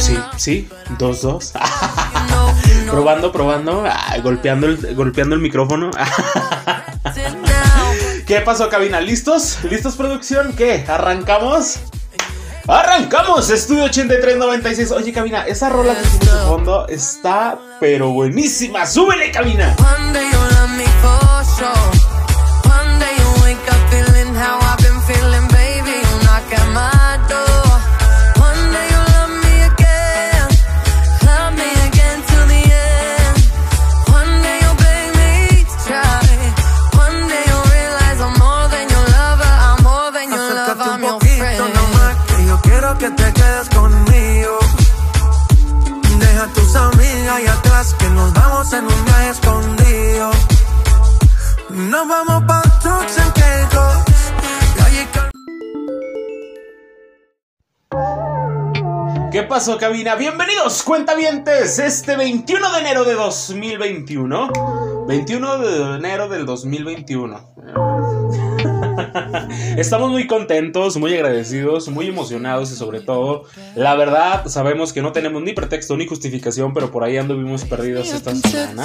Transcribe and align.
Sí, 0.00 0.18
sí, 0.36 0.68
dos, 0.98 1.22
dos. 1.22 1.52
probando, 2.90 3.32
probando, 3.32 3.84
golpeando, 4.22 4.66
el, 4.66 4.94
golpeando 4.94 5.34
el 5.34 5.40
micrófono. 5.40 5.90
¿Qué 8.26 8.40
pasó, 8.40 8.68
cabina? 8.68 9.00
¿Listos? 9.00 9.58
¿Listos, 9.64 9.96
producción? 9.96 10.54
¿Qué? 10.54 10.84
¿Arrancamos? 10.88 11.76
¡Arrancamos! 12.68 13.50
Estudio 13.50 13.84
8396. 13.84 14.92
Oye, 14.92 15.12
cabina, 15.12 15.44
esa 15.46 15.68
rola 15.68 15.94
que 15.94 16.18
tiene 16.18 16.34
de 16.34 16.46
fondo 16.46 16.86
está 16.88 17.58
pero 17.80 18.10
buenísima. 18.10 18.86
¡Súbele, 18.86 19.32
cabina! 19.32 19.74
En 47.82 48.84
un 48.84 49.04
viaje 49.04 49.30
escondido. 49.30 50.30
Nos 51.70 52.08
vamos 52.08 52.44
pa' 52.46 52.62
trucks 52.80 53.18
en 53.18 53.32
¿Qué 59.32 59.42
pasó, 59.42 59.78
cabina? 59.78 60.14
Bienvenidos, 60.14 60.84
cuentavientes, 60.84 61.80
este 61.80 62.16
21 62.16 62.72
de 62.72 62.78
enero 62.78 63.04
de 63.04 63.14
2021. 63.14 64.52
21 65.08 65.58
de 65.58 65.96
enero 65.96 66.28
del 66.28 66.46
2021. 66.46 67.91
Estamos 69.76 70.10
muy 70.10 70.26
contentos, 70.26 70.96
muy 70.98 71.14
agradecidos, 71.14 71.88
muy 71.88 72.06
emocionados 72.06 72.70
y 72.72 72.76
sobre 72.76 73.00
todo, 73.00 73.44
la 73.74 73.94
verdad, 73.94 74.46
sabemos 74.46 74.92
que 74.92 75.00
no 75.00 75.12
tenemos 75.12 75.42
ni 75.42 75.52
pretexto 75.54 75.96
ni 75.96 76.06
justificación, 76.06 76.74
pero 76.74 76.90
por 76.90 77.04
ahí 77.04 77.16
anduvimos 77.16 77.64
perdidos 77.64 78.12
esta 78.12 78.34
semana. 78.34 78.84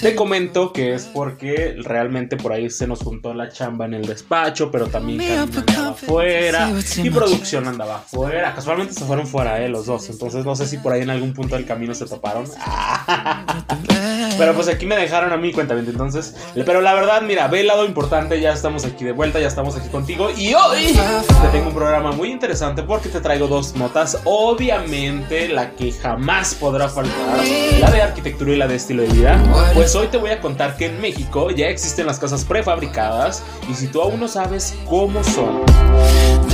Te 0.00 0.14
comento 0.14 0.72
que 0.72 0.94
es 0.94 1.06
porque 1.06 1.76
realmente 1.82 2.36
por 2.36 2.52
ahí 2.52 2.70
se 2.70 2.86
nos 2.86 3.00
juntó 3.00 3.34
la 3.34 3.50
chamba 3.50 3.86
en 3.86 3.94
el 3.94 4.06
despacho, 4.06 4.70
pero 4.70 4.86
también 4.86 5.20
andaba 5.20 5.88
afuera 5.90 6.70
y 7.02 7.10
producción 7.10 7.66
andaba 7.66 7.96
afuera. 7.96 8.54
Casualmente 8.54 8.94
se 8.94 9.04
fueron 9.04 9.26
fuera, 9.26 9.60
eh, 9.64 9.68
los 9.68 9.86
dos. 9.86 10.08
Entonces 10.08 10.44
no 10.44 10.54
sé 10.54 10.66
si 10.66 10.78
por 10.78 10.92
ahí 10.92 11.02
en 11.02 11.10
algún 11.10 11.32
punto 11.34 11.56
del 11.56 11.66
camino 11.66 11.94
se 11.94 12.06
toparon. 12.06 12.44
pero 14.38 14.54
pues 14.54 14.68
aquí 14.68 14.86
me 14.86 14.96
dejaron 14.96 15.32
a 15.32 15.36
mí, 15.36 15.52
cuéntame 15.52 15.80
entonces. 15.80 16.36
Pero 16.54 16.80
la 16.80 16.94
verdad, 16.94 17.22
mira, 17.22 17.48
ve 17.48 17.60
el 17.60 17.66
lado 17.66 17.84
importante, 17.84 18.40
ya 18.40 18.52
estamos 18.52 18.84
aquí 18.84 19.04
de 19.04 19.12
vuelta, 19.12 19.40
ya 19.40 19.48
estamos 19.48 19.76
aquí 19.76 19.88
contigo 19.88 20.27
y 20.36 20.54
hoy 20.54 20.98
te 21.42 21.48
tengo 21.52 21.68
un 21.68 21.74
programa 21.74 22.12
muy 22.12 22.30
interesante 22.30 22.82
porque 22.82 23.08
te 23.08 23.20
traigo 23.20 23.46
dos 23.46 23.74
notas. 23.76 24.18
Obviamente 24.24 25.48
la 25.48 25.70
que 25.70 25.92
jamás 25.92 26.54
podrá 26.54 26.88
faltar, 26.88 27.44
la 27.80 27.90
de 27.90 28.02
arquitectura 28.02 28.52
y 28.52 28.56
la 28.56 28.66
de 28.66 28.76
estilo 28.76 29.02
de 29.02 29.08
vida. 29.08 29.40
Pues 29.74 29.94
hoy 29.94 30.08
te 30.08 30.16
voy 30.16 30.30
a 30.30 30.40
contar 30.40 30.76
que 30.76 30.86
en 30.86 31.00
México 31.00 31.50
ya 31.50 31.68
existen 31.68 32.06
las 32.06 32.18
casas 32.18 32.44
prefabricadas 32.44 33.42
y 33.70 33.74
si 33.74 33.86
tú 33.86 34.02
aún 34.02 34.20
no 34.20 34.28
sabes 34.28 34.74
cómo 34.88 35.22
son, 35.24 35.62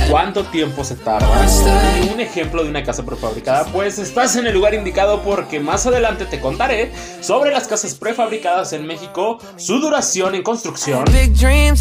cuánto 0.09 0.43
tiempo 0.45 0.83
se 0.83 0.95
tarda, 0.95 1.27
un 2.13 2.19
ejemplo 2.19 2.63
de 2.63 2.69
una 2.69 2.83
casa 2.83 3.05
prefabricada, 3.05 3.65
pues 3.71 3.99
estás 3.99 4.35
en 4.35 4.47
el 4.47 4.53
lugar 4.53 4.73
indicado 4.73 5.21
porque 5.21 5.59
más 5.59 5.85
adelante 5.85 6.25
te 6.25 6.39
contaré 6.39 6.91
sobre 7.21 7.51
las 7.51 7.67
casas 7.67 7.95
prefabricadas 7.95 8.73
en 8.73 8.85
México, 8.85 9.39
su 9.57 9.79
duración 9.79 10.35
en 10.35 10.43
construcción 10.43 11.03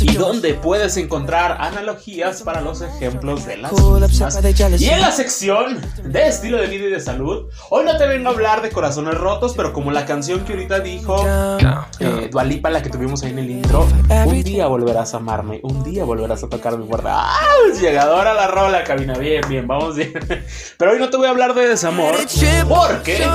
y 0.04 0.14
dónde 0.16 0.54
puedes 0.54 0.96
encontrar 0.96 1.56
analogías 1.60 2.42
para 2.42 2.60
los 2.60 2.80
ejemplos 2.80 3.46
de 3.46 3.58
las 3.58 3.72
mismas. 4.18 4.34
Y 4.80 4.88
en 4.90 5.00
la 5.00 5.12
sección 5.12 5.80
de 6.04 6.26
estilo 6.28 6.58
de 6.58 6.66
vida 6.66 6.86
y 6.86 6.90
de 6.90 7.00
salud, 7.00 7.46
hoy 7.70 7.84
no 7.84 7.96
te 7.96 8.06
vengo 8.06 8.28
a 8.30 8.32
hablar 8.32 8.62
de 8.62 8.70
corazones 8.70 9.14
rotos, 9.14 9.52
pero 9.56 9.72
como 9.72 9.90
la 9.90 10.06
canción 10.06 10.44
que 10.44 10.52
ahorita 10.54 10.80
dijo 10.80 11.16
eh, 12.00 12.28
Dualipa, 12.30 12.70
la 12.70 12.82
que 12.82 12.90
tuvimos 12.90 13.22
ahí 13.22 13.30
en 13.30 13.38
el 13.40 13.50
intro, 13.50 13.86
un 14.26 14.42
día 14.44 14.66
volverás 14.66 15.14
a 15.14 15.18
amarme, 15.18 15.60
un 15.62 15.82
día 15.84 16.04
volverás 16.04 16.42
a 16.42 16.48
tocar 16.48 16.76
mi 16.78 16.86
puerta. 16.86 17.10
¡Ah! 17.14 17.40
Llegadora 18.14 18.34
la 18.34 18.46
rola, 18.46 18.84
cabina. 18.84 19.18
Bien, 19.18 19.42
bien, 19.48 19.66
vamos 19.66 19.96
bien. 19.96 20.12
Pero 20.78 20.92
hoy 20.92 21.00
no 21.00 21.10
te 21.10 21.16
voy 21.16 21.26
a 21.26 21.30
hablar 21.30 21.52
de 21.52 21.66
desamor, 21.66 22.14
porque 22.68 23.26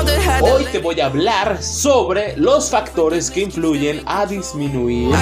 hoy 0.41 0.65
te 0.71 0.79
voy 0.79 1.01
a 1.01 1.07
hablar 1.07 1.61
sobre 1.61 2.37
los 2.37 2.69
factores 2.69 3.29
que 3.29 3.41
influyen 3.41 4.01
a 4.05 4.25
disminuir 4.25 5.13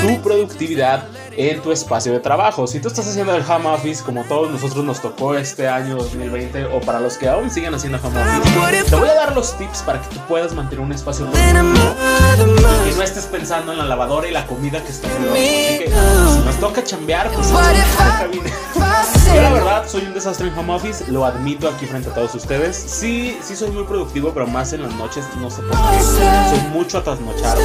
tu 0.00 0.22
productividad 0.22 1.04
en 1.36 1.60
tu 1.62 1.72
espacio 1.72 2.12
de 2.12 2.20
trabajo. 2.20 2.66
Si 2.66 2.80
tú 2.80 2.88
estás 2.88 3.06
haciendo 3.08 3.34
el 3.34 3.42
home 3.48 3.68
office 3.68 4.02
como 4.02 4.24
todos 4.24 4.50
nosotros 4.50 4.84
nos 4.84 5.00
tocó 5.00 5.34
este 5.34 5.68
año 5.68 5.96
2020 5.96 6.66
o 6.66 6.80
para 6.80 7.00
los 7.00 7.16
que 7.16 7.28
aún 7.28 7.50
siguen 7.50 7.74
haciendo 7.74 7.98
home 8.02 8.20
office, 8.20 8.84
te 8.84 8.96
voy 8.96 9.08
a 9.08 9.14
dar 9.14 9.34
los 9.34 9.56
tips 9.56 9.82
para 9.82 10.00
que 10.00 10.14
tú 10.14 10.20
puedas 10.28 10.54
mantener 10.54 10.84
un 10.84 10.92
espacio 10.92 11.26
y 11.26 12.90
que 12.90 12.96
no 12.96 13.02
estés 13.02 13.26
pensando 13.26 13.72
en 13.72 13.78
la 13.78 13.84
lavadora 13.84 14.28
y 14.28 14.32
la 14.32 14.46
comida 14.46 14.82
que 14.82 14.90
está 14.90 15.08
en 15.08 15.22
Así 15.32 15.78
que 15.78 15.86
si 15.88 16.38
nos 16.44 16.56
toca 16.56 16.82
chambear, 16.84 17.30
pues 17.30 17.48
Yo 17.48 19.42
la 19.42 19.50
verdad 19.52 19.84
soy 19.86 20.02
un 20.02 20.14
desastre 20.14 20.48
en 20.48 20.58
home 20.58 20.74
office, 20.74 21.04
lo 21.10 21.24
admito 21.24 21.68
aquí 21.68 21.86
frente 21.86 22.10
a 22.10 22.14
todos 22.14 22.34
ustedes. 22.34 22.76
Sí, 22.76 23.38
sí 23.42 23.56
soy 23.56 23.70
muy 23.70 23.84
productivo, 23.84 24.32
pero 24.32 24.46
más 24.46 24.72
en 24.72 24.82
las 24.82 24.94
noches, 24.94 25.24
no 25.40 25.50
sé 25.50 25.62
por 25.62 25.70
qué. 25.70 26.02
Soy 26.02 26.60
mucho 26.72 26.98
a 26.98 27.04
trasnochar. 27.04 27.56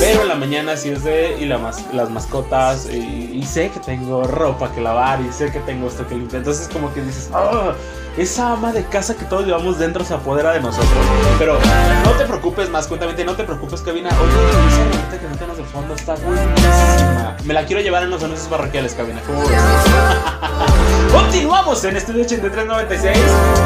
Pero 0.00 0.22
en 0.22 0.28
la 0.28 0.34
mañana 0.36 0.76
sí 0.76 0.90
es 0.90 1.04
de 1.04 1.36
y 1.40 1.46
las 1.46 2.10
mascotas 2.10 2.86
y 2.86 3.15
y, 3.16 3.42
sé 3.44 3.70
que 3.70 3.80
tengo 3.80 4.24
ropa 4.24 4.72
que 4.72 4.80
lavar 4.80 5.20
y 5.20 5.32
sé 5.32 5.50
que 5.50 5.60
tengo 5.60 5.88
esto 5.88 6.06
que 6.06 6.14
limpiar. 6.14 6.38
Entonces 6.38 6.68
como 6.72 6.92
que 6.92 7.02
dices, 7.02 7.30
oh, 7.32 7.72
esa 8.16 8.52
ama 8.52 8.72
de 8.72 8.84
casa 8.84 9.14
que 9.14 9.24
todos 9.24 9.46
llevamos 9.46 9.78
dentro 9.78 10.04
se 10.04 10.14
apodera 10.14 10.52
de 10.52 10.60
nosotros. 10.60 10.90
Pero 11.38 11.58
no 12.04 12.10
te 12.12 12.24
preocupes 12.24 12.70
más, 12.70 12.86
cuéntame, 12.86 13.12
no 13.24 13.34
te 13.34 13.44
preocupes, 13.44 13.82
Cabina. 13.82 14.08
Oye, 14.08 14.68
esa 14.68 14.84
rolita 14.84 15.20
que 15.20 15.28
no 15.28 15.36
tenemos 15.36 15.58
de 15.58 15.64
fondo 15.64 15.94
está 15.94 16.14
buenísima. 16.16 17.36
Me 17.44 17.54
la 17.54 17.64
quiero 17.64 17.82
llevar 17.82 18.02
en 18.02 18.10
los 18.10 18.22
anuncios 18.22 18.48
parroquiales, 18.48 18.94
Cabina. 18.94 19.20
Continuamos 21.12 21.84
en 21.84 21.96
Estudio 21.96 22.24
8396 22.24 23.16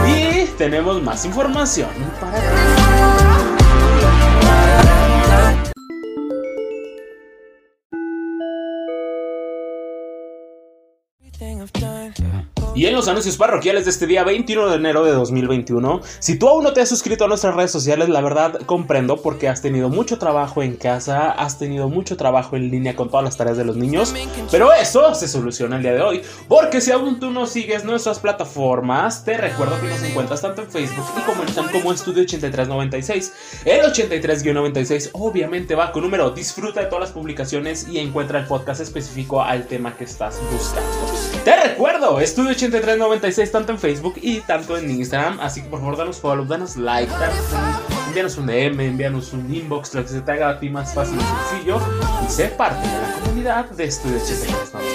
y 0.06 0.46
tenemos 0.56 1.02
más 1.02 1.24
información 1.24 1.88
para 2.20 2.38
Y 12.80 12.86
en 12.86 12.94
los 12.94 13.08
anuncios 13.08 13.36
parroquiales 13.36 13.84
de 13.84 13.90
este 13.90 14.06
día 14.06 14.24
21 14.24 14.70
de 14.70 14.76
enero 14.76 15.04
de 15.04 15.12
2021, 15.12 16.00
si 16.18 16.38
tú 16.38 16.48
aún 16.48 16.64
no 16.64 16.72
te 16.72 16.80
has 16.80 16.88
suscrito 16.88 17.26
a 17.26 17.28
nuestras 17.28 17.54
redes 17.54 17.70
sociales, 17.70 18.08
la 18.08 18.22
verdad 18.22 18.58
comprendo 18.64 19.18
porque 19.18 19.48
has 19.48 19.60
tenido 19.60 19.90
mucho 19.90 20.16
trabajo 20.16 20.62
en 20.62 20.76
casa, 20.76 21.30
has 21.30 21.58
tenido 21.58 21.90
mucho 21.90 22.16
trabajo 22.16 22.56
en 22.56 22.70
línea 22.70 22.96
con 22.96 23.10
todas 23.10 23.22
las 23.22 23.36
tareas 23.36 23.58
de 23.58 23.66
los 23.66 23.76
niños, 23.76 24.14
pero 24.50 24.72
eso 24.72 25.14
se 25.14 25.28
soluciona 25.28 25.76
el 25.76 25.82
día 25.82 25.92
de 25.92 26.00
hoy, 26.00 26.22
porque 26.48 26.80
si 26.80 26.90
aún 26.90 27.20
tú 27.20 27.30
no 27.30 27.44
sigues 27.44 27.84
nuestras 27.84 28.18
plataformas, 28.18 29.26
te 29.26 29.36
recuerdo 29.36 29.78
que 29.78 29.88
nos 29.88 30.02
encuentras 30.02 30.40
tanto 30.40 30.62
en 30.62 30.70
Facebook 30.70 31.04
y 31.18 31.20
como 31.20 31.42
en 31.42 31.72
como 31.72 31.92
Estudio 31.92 32.22
8396. 32.22 33.32
El 33.66 33.82
83-96 33.82 35.10
obviamente 35.12 35.74
va 35.74 35.92
con 35.92 36.02
número, 36.02 36.30
disfruta 36.30 36.80
de 36.80 36.86
todas 36.86 37.10
las 37.10 37.12
publicaciones 37.12 37.86
y 37.90 37.98
encuentra 37.98 38.38
el 38.40 38.46
podcast 38.46 38.80
específico 38.80 39.42
al 39.42 39.66
tema 39.66 39.94
que 39.98 40.04
estás 40.04 40.40
buscando. 40.50 41.19
Te 41.44 41.56
recuerdo, 41.56 42.20
Estudio 42.20 42.50
8396 42.50 43.50
tanto 43.50 43.72
en 43.72 43.78
Facebook 43.78 44.14
y 44.20 44.40
tanto 44.40 44.76
en 44.76 44.90
Instagram. 44.90 45.40
Así 45.40 45.62
que 45.62 45.68
por 45.68 45.80
favor 45.80 45.96
danos 45.96 46.20
follow, 46.20 46.44
danos 46.44 46.76
like, 46.76 47.10
envíanos 48.08 48.36
un 48.36 48.46
DM, 48.46 48.80
envíanos 48.80 49.32
un 49.32 49.52
inbox, 49.52 49.94
lo 49.94 50.02
que 50.02 50.08
se 50.08 50.20
te 50.20 50.32
haga 50.32 50.50
a 50.50 50.60
ti 50.60 50.68
más 50.68 50.92
fácil 50.92 51.16
y 51.18 51.50
sencillo. 51.50 51.80
Y 52.26 52.30
sé 52.30 52.48
parte 52.48 52.86
de 52.86 52.94
la 52.94 53.12
comunidad 53.14 53.70
de 53.70 53.84
Estudio 53.84 54.16
8396. 54.16 54.89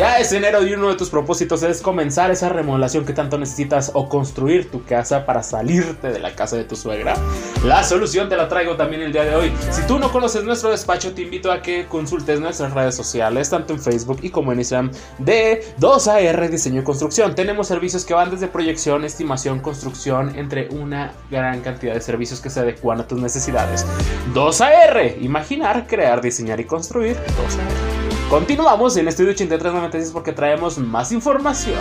Ya 0.00 0.18
es 0.18 0.32
enero 0.32 0.66
y 0.66 0.72
uno 0.72 0.88
de 0.88 0.94
tus 0.94 1.10
propósitos 1.10 1.62
es 1.62 1.82
comenzar 1.82 2.30
esa 2.30 2.48
remodelación 2.48 3.04
que 3.04 3.12
tanto 3.12 3.36
necesitas 3.36 3.90
o 3.92 4.08
construir 4.08 4.70
tu 4.70 4.82
casa 4.82 5.26
para 5.26 5.42
salirte 5.42 6.08
de 6.08 6.18
la 6.18 6.34
casa 6.34 6.56
de 6.56 6.64
tu 6.64 6.74
suegra. 6.74 7.18
La 7.66 7.84
solución 7.84 8.30
te 8.30 8.34
la 8.38 8.48
traigo 8.48 8.76
también 8.76 9.02
el 9.02 9.12
día 9.12 9.24
de 9.24 9.36
hoy. 9.36 9.52
Si 9.70 9.82
tú 9.86 9.98
no 9.98 10.10
conoces 10.10 10.42
nuestro 10.42 10.70
despacho, 10.70 11.12
te 11.12 11.20
invito 11.20 11.52
a 11.52 11.60
que 11.60 11.84
consultes 11.84 12.40
nuestras 12.40 12.72
redes 12.72 12.94
sociales, 12.94 13.50
tanto 13.50 13.74
en 13.74 13.78
Facebook 13.78 14.20
y 14.22 14.30
como 14.30 14.52
en 14.52 14.60
Instagram, 14.60 14.90
de 15.18 15.62
2AR 15.78 16.48
Diseño 16.48 16.80
y 16.80 16.84
Construcción. 16.84 17.34
Tenemos 17.34 17.68
servicios 17.68 18.06
que 18.06 18.14
van 18.14 18.30
desde 18.30 18.48
proyección, 18.48 19.04
estimación, 19.04 19.60
construcción, 19.60 20.34
entre 20.34 20.68
una 20.70 21.12
gran 21.30 21.60
cantidad 21.60 21.92
de 21.92 22.00
servicios 22.00 22.40
que 22.40 22.48
se 22.48 22.60
adecuan 22.60 23.00
a 23.00 23.06
tus 23.06 23.20
necesidades. 23.20 23.84
2AR, 24.32 25.20
imaginar, 25.20 25.86
crear, 25.86 26.22
diseñar 26.22 26.58
y 26.58 26.64
construir. 26.64 27.16
2AR. 27.16 27.89
Continuamos 28.30 28.96
en 28.96 29.08
Estudio 29.08 29.32
8396 29.32 30.12
porque 30.12 30.32
traemos 30.32 30.78
más 30.78 31.10
información 31.10 31.80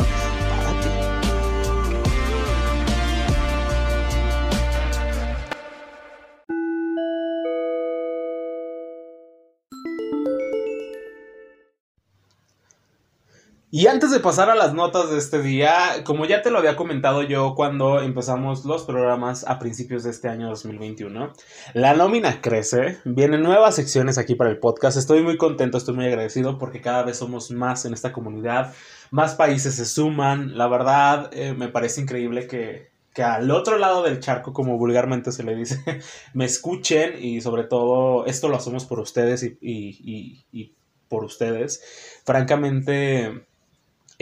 Y 13.72 13.86
antes 13.86 14.10
de 14.10 14.20
pasar 14.20 14.50
a 14.50 14.56
las 14.56 14.74
notas 14.74 15.12
de 15.12 15.20
este 15.20 15.44
día, 15.44 16.04
como 16.04 16.26
ya 16.26 16.42
te 16.42 16.50
lo 16.50 16.58
había 16.58 16.76
comentado 16.76 17.22
yo 17.22 17.54
cuando 17.54 18.02
empezamos 18.02 18.66
los 18.66 18.84
programas 18.84 19.48
a 19.48 19.60
principios 19.60 20.04
de 20.04 20.10
este 20.10 20.28
año 20.28 20.50
2021, 20.50 21.32
la 21.76 21.94
nómina 21.94 22.42
crece, 22.42 22.98
vienen 23.06 23.44
nuevas 23.44 23.76
secciones 23.76 24.18
aquí 24.18 24.34
para 24.34 24.50
el 24.50 24.58
podcast, 24.58 24.98
estoy 24.98 25.22
muy 25.22 25.38
contento, 25.38 25.78
estoy 25.78 25.94
muy 25.94 26.08
agradecido 26.08 26.58
porque 26.58 26.82
cada 26.82 27.04
vez 27.04 27.18
somos 27.18 27.52
más 27.52 27.86
en 27.86 27.94
esta 27.94 28.12
comunidad, 28.12 28.74
más 29.12 29.36
países 29.36 29.76
se 29.76 29.86
suman, 29.86 30.58
la 30.58 30.68
verdad 30.68 31.30
eh, 31.32 31.54
me 31.54 31.68
parece 31.68 32.02
increíble 32.02 32.48
que, 32.48 32.90
que 33.14 33.22
al 33.22 33.52
otro 33.52 33.78
lado 33.78 34.02
del 34.02 34.20
charco, 34.20 34.52
como 34.52 34.80
vulgarmente 34.80 35.32
se 35.32 35.44
le 35.44 35.56
dice, 35.56 35.78
me 36.34 36.46
escuchen 36.46 37.24
y 37.24 37.42
sobre 37.42 37.66
todo 37.66 38.26
esto 38.26 38.50
lo 38.50 38.56
hacemos 38.56 38.86
por 38.86 39.00
ustedes 39.00 39.44
y, 39.44 39.60
y, 39.62 40.44
y, 40.52 40.60
y 40.60 40.74
por 41.08 41.24
ustedes. 41.24 41.84
Francamente 42.24 43.49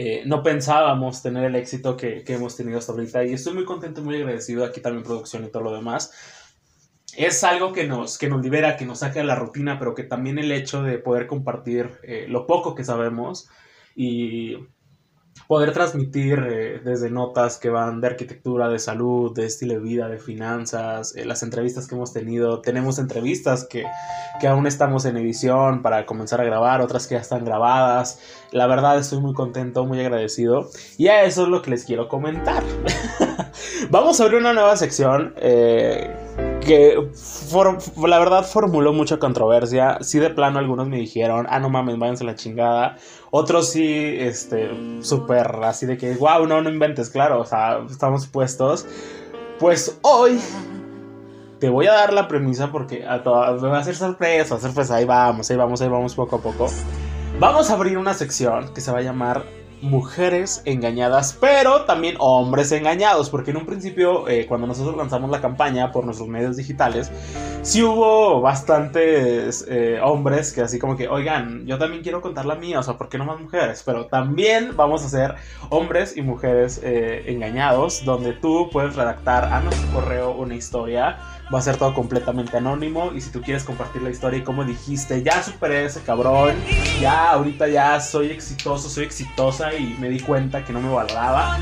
eh, 0.00 0.22
no 0.26 0.44
pensábamos 0.44 1.22
tener 1.22 1.44
el 1.44 1.56
éxito 1.56 1.96
que, 1.96 2.22
que, 2.22 2.34
hemos 2.34 2.56
tenido 2.56 2.78
hasta 2.78 2.92
ahorita 2.92 3.24
y 3.24 3.32
estoy 3.32 3.54
muy 3.54 3.64
contento, 3.64 4.00
muy 4.00 4.14
agradecido 4.14 4.64
aquí 4.64 4.80
también 4.80 5.02
producción 5.02 5.44
y 5.44 5.48
todo 5.48 5.64
lo 5.64 5.72
demás. 5.72 6.12
Es 7.16 7.42
algo 7.42 7.72
que 7.72 7.88
nos, 7.88 8.16
que 8.16 8.28
nos 8.28 8.40
libera, 8.40 8.76
que 8.76 8.86
nos 8.86 9.00
saca 9.00 9.18
de 9.18 9.24
la 9.24 9.34
rutina, 9.34 9.76
pero 9.76 9.96
que 9.96 10.04
también 10.04 10.38
el 10.38 10.52
hecho 10.52 10.84
de 10.84 10.98
poder 10.98 11.26
compartir 11.26 11.98
eh, 12.04 12.26
lo 12.28 12.46
poco 12.46 12.76
que 12.76 12.84
sabemos 12.84 13.48
y 13.96 14.58
poder 15.46 15.72
transmitir 15.72 16.38
eh, 16.38 16.80
desde 16.84 17.10
notas 17.10 17.58
que 17.58 17.70
van 17.70 18.00
de 18.00 18.08
arquitectura, 18.08 18.68
de 18.68 18.78
salud, 18.78 19.34
de 19.34 19.46
estilo 19.46 19.74
de 19.74 19.80
vida, 19.80 20.08
de 20.08 20.18
finanzas, 20.18 21.14
eh, 21.16 21.24
las 21.24 21.42
entrevistas 21.42 21.86
que 21.86 21.94
hemos 21.94 22.12
tenido. 22.12 22.60
Tenemos 22.60 22.98
entrevistas 22.98 23.66
que, 23.68 23.84
que, 24.40 24.48
aún 24.48 24.66
estamos 24.66 25.04
en 25.04 25.16
edición 25.16 25.82
para 25.82 26.06
comenzar 26.06 26.40
a 26.40 26.44
grabar, 26.44 26.80
otras 26.80 27.06
que 27.06 27.14
ya 27.14 27.20
están 27.20 27.44
grabadas. 27.44 28.20
La 28.50 28.66
verdad 28.66 28.98
estoy 28.98 29.20
muy 29.20 29.34
contento, 29.34 29.84
muy 29.84 30.00
agradecido. 30.00 30.70
Y 30.96 31.08
a 31.08 31.24
eso 31.24 31.44
es 31.44 31.48
lo 31.48 31.62
que 31.62 31.70
les 31.70 31.84
quiero 31.84 32.08
comentar. 32.08 32.62
Vamos 33.90 34.20
a 34.20 34.24
abrir 34.24 34.40
una 34.40 34.52
nueva 34.52 34.76
sección. 34.76 35.34
Eh, 35.36 36.47
que 36.68 37.10
la 38.06 38.18
verdad 38.18 38.44
formuló 38.44 38.92
mucha 38.92 39.18
controversia. 39.18 39.98
Sí, 40.02 40.18
de 40.18 40.30
plano 40.30 40.58
algunos 40.58 40.86
me 40.86 40.98
dijeron, 40.98 41.46
ah, 41.48 41.58
no 41.58 41.70
mames, 41.70 41.98
váyanse 41.98 42.24
la 42.24 42.34
chingada. 42.34 42.96
Otros 43.30 43.70
sí, 43.70 44.16
este, 44.18 44.70
súper 45.00 45.46
así 45.64 45.86
de 45.86 45.96
que, 45.96 46.14
wow, 46.14 46.46
no, 46.46 46.60
no 46.60 46.70
inventes, 46.70 47.08
claro, 47.08 47.40
o 47.40 47.44
sea, 47.46 47.80
estamos 47.90 48.26
puestos. 48.26 48.86
Pues 49.58 49.98
hoy 50.02 50.38
te 51.58 51.70
voy 51.70 51.86
a 51.86 51.92
dar 51.92 52.12
la 52.12 52.28
premisa 52.28 52.70
porque 52.70 53.06
a 53.06 53.22
todo, 53.22 53.60
me 53.60 53.68
va 53.68 53.78
a 53.78 53.80
hacer 53.80 53.96
sorpresa, 53.96 54.60
sorpresa, 54.60 54.96
ahí 54.96 55.04
vamos, 55.04 55.50
ahí 55.50 55.56
vamos, 55.56 55.80
ahí 55.80 55.88
vamos 55.88 56.14
poco 56.14 56.36
a 56.36 56.40
poco. 56.40 56.68
Vamos 57.40 57.70
a 57.70 57.74
abrir 57.74 57.96
una 57.96 58.14
sección 58.14 58.72
que 58.74 58.80
se 58.80 58.92
va 58.92 58.98
a 58.98 59.02
llamar 59.02 59.44
mujeres 59.80 60.62
engañadas, 60.64 61.36
pero 61.40 61.84
también 61.84 62.16
hombres 62.18 62.72
engañados, 62.72 63.30
porque 63.30 63.50
en 63.50 63.58
un 63.58 63.66
principio, 63.66 64.28
eh, 64.28 64.46
cuando 64.46 64.66
nosotros 64.66 64.96
lanzamos 64.96 65.30
la 65.30 65.40
campaña 65.40 65.92
por 65.92 66.04
nuestros 66.04 66.28
medios 66.28 66.56
digitales, 66.56 67.10
sí 67.62 67.82
hubo 67.82 68.40
bastantes 68.40 69.64
eh, 69.68 70.00
hombres 70.02 70.52
que 70.52 70.62
así 70.62 70.78
como 70.78 70.96
que, 70.96 71.08
oigan, 71.08 71.66
yo 71.66 71.78
también 71.78 72.02
quiero 72.02 72.20
contar 72.20 72.46
la 72.46 72.54
mía, 72.54 72.80
o 72.80 72.82
sea, 72.82 72.94
¿por 72.94 73.08
qué 73.08 73.18
no 73.18 73.24
más 73.24 73.40
mujeres? 73.40 73.82
Pero 73.84 74.06
también 74.06 74.76
vamos 74.76 75.02
a 75.02 75.06
hacer 75.06 75.34
hombres 75.70 76.16
y 76.16 76.22
mujeres 76.22 76.80
eh, 76.82 77.24
engañados, 77.26 78.04
donde 78.04 78.32
tú 78.32 78.68
puedes 78.72 78.96
redactar 78.96 79.44
a 79.44 79.60
nuestro 79.60 79.90
correo 79.92 80.32
una 80.32 80.54
historia 80.54 81.18
va 81.52 81.58
a 81.58 81.62
ser 81.62 81.76
todo 81.76 81.94
completamente 81.94 82.56
anónimo 82.56 83.12
y 83.14 83.20
si 83.20 83.30
tú 83.30 83.40
quieres 83.40 83.64
compartir 83.64 84.02
la 84.02 84.10
historia 84.10 84.40
y 84.40 84.42
como 84.42 84.64
dijiste, 84.64 85.22
ya 85.22 85.42
superé 85.42 85.86
ese 85.86 86.02
cabrón, 86.02 86.54
ya 87.00 87.30
ahorita 87.30 87.68
ya 87.68 88.00
soy 88.00 88.30
exitoso, 88.30 88.88
soy 88.88 89.04
exitosa 89.04 89.74
y 89.74 89.96
me 89.98 90.08
di 90.08 90.20
cuenta 90.20 90.64
que 90.64 90.72
no 90.72 90.80
me 90.80 90.92
valoraba, 90.92 91.58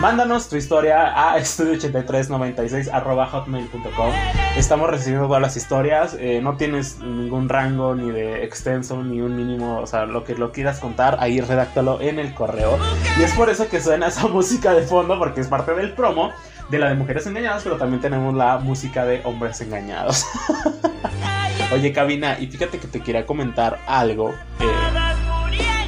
mándanos 0.00 0.48
tu 0.48 0.56
historia 0.56 1.12
a 1.14 1.38
estudio8396 1.38 3.30
hotmail.com. 3.30 4.12
Estamos 4.56 4.90
recibiendo 4.90 5.26
todas 5.26 5.42
las 5.42 5.56
historias, 5.56 6.16
eh, 6.18 6.40
no 6.42 6.56
tienes 6.56 6.98
ningún 6.98 7.48
rango 7.48 7.94
ni 7.94 8.10
de 8.10 8.44
extenso 8.44 9.02
ni 9.02 9.20
un 9.20 9.36
mínimo, 9.36 9.80
o 9.80 9.86
sea, 9.86 10.06
lo 10.06 10.24
que 10.24 10.34
lo 10.34 10.52
quieras 10.52 10.80
contar, 10.80 11.18
ahí 11.20 11.40
redáctalo 11.40 12.00
en 12.00 12.18
el 12.18 12.34
correo. 12.34 12.78
Y 13.18 13.22
es 13.22 13.32
por 13.34 13.50
eso 13.50 13.68
que 13.68 13.80
suena 13.80 14.08
esa 14.08 14.26
música 14.28 14.72
de 14.74 14.82
fondo 14.82 15.18
porque 15.18 15.40
es 15.40 15.48
parte 15.48 15.74
del 15.74 15.92
promo 15.92 16.32
de 16.68 16.78
la 16.78 16.88
de 16.88 16.94
mujeres 16.94 17.26
engañadas, 17.26 17.62
pero 17.62 17.76
también 17.76 18.00
tenemos 18.00 18.34
la 18.34 18.58
música 18.58 19.04
de 19.04 19.20
hombres 19.24 19.60
engañados. 19.60 20.24
Oye, 21.72 21.92
cabina, 21.92 22.38
y 22.38 22.46
fíjate 22.46 22.78
que 22.78 22.86
te 22.86 23.00
quería 23.00 23.26
comentar 23.26 23.80
algo. 23.86 24.30
Eh, 24.60 24.85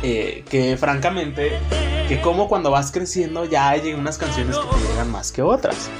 eh, 0.02 0.44
que 0.48 0.76
francamente, 0.76 1.52
que 2.08 2.20
como 2.20 2.48
cuando 2.48 2.70
vas 2.70 2.92
creciendo 2.92 3.44
ya 3.44 3.70
hay 3.70 3.92
unas 3.94 4.18
canciones 4.18 4.56
que 4.56 4.76
te 4.76 4.88
llegan 4.88 5.10
más 5.10 5.32
que 5.32 5.42
otras. 5.42 5.90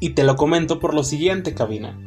Y 0.00 0.10
te 0.10 0.24
lo 0.24 0.36
comento 0.36 0.80
por 0.80 0.94
lo 0.94 1.04
siguiente, 1.04 1.54
cabina. 1.54 1.98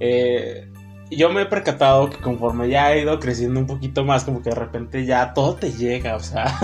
Eh, 0.00 0.70
yo 1.10 1.30
me 1.30 1.42
he 1.42 1.46
percatado 1.46 2.10
que 2.10 2.18
conforme 2.18 2.68
ya 2.68 2.92
he 2.92 3.02
ido 3.02 3.18
creciendo 3.18 3.60
un 3.60 3.66
poquito 3.66 4.04
más, 4.04 4.24
como 4.24 4.42
que 4.42 4.50
de 4.50 4.56
repente 4.56 5.06
ya 5.06 5.32
todo 5.32 5.54
te 5.54 5.72
llega, 5.72 6.16
o 6.16 6.20
sea, 6.20 6.58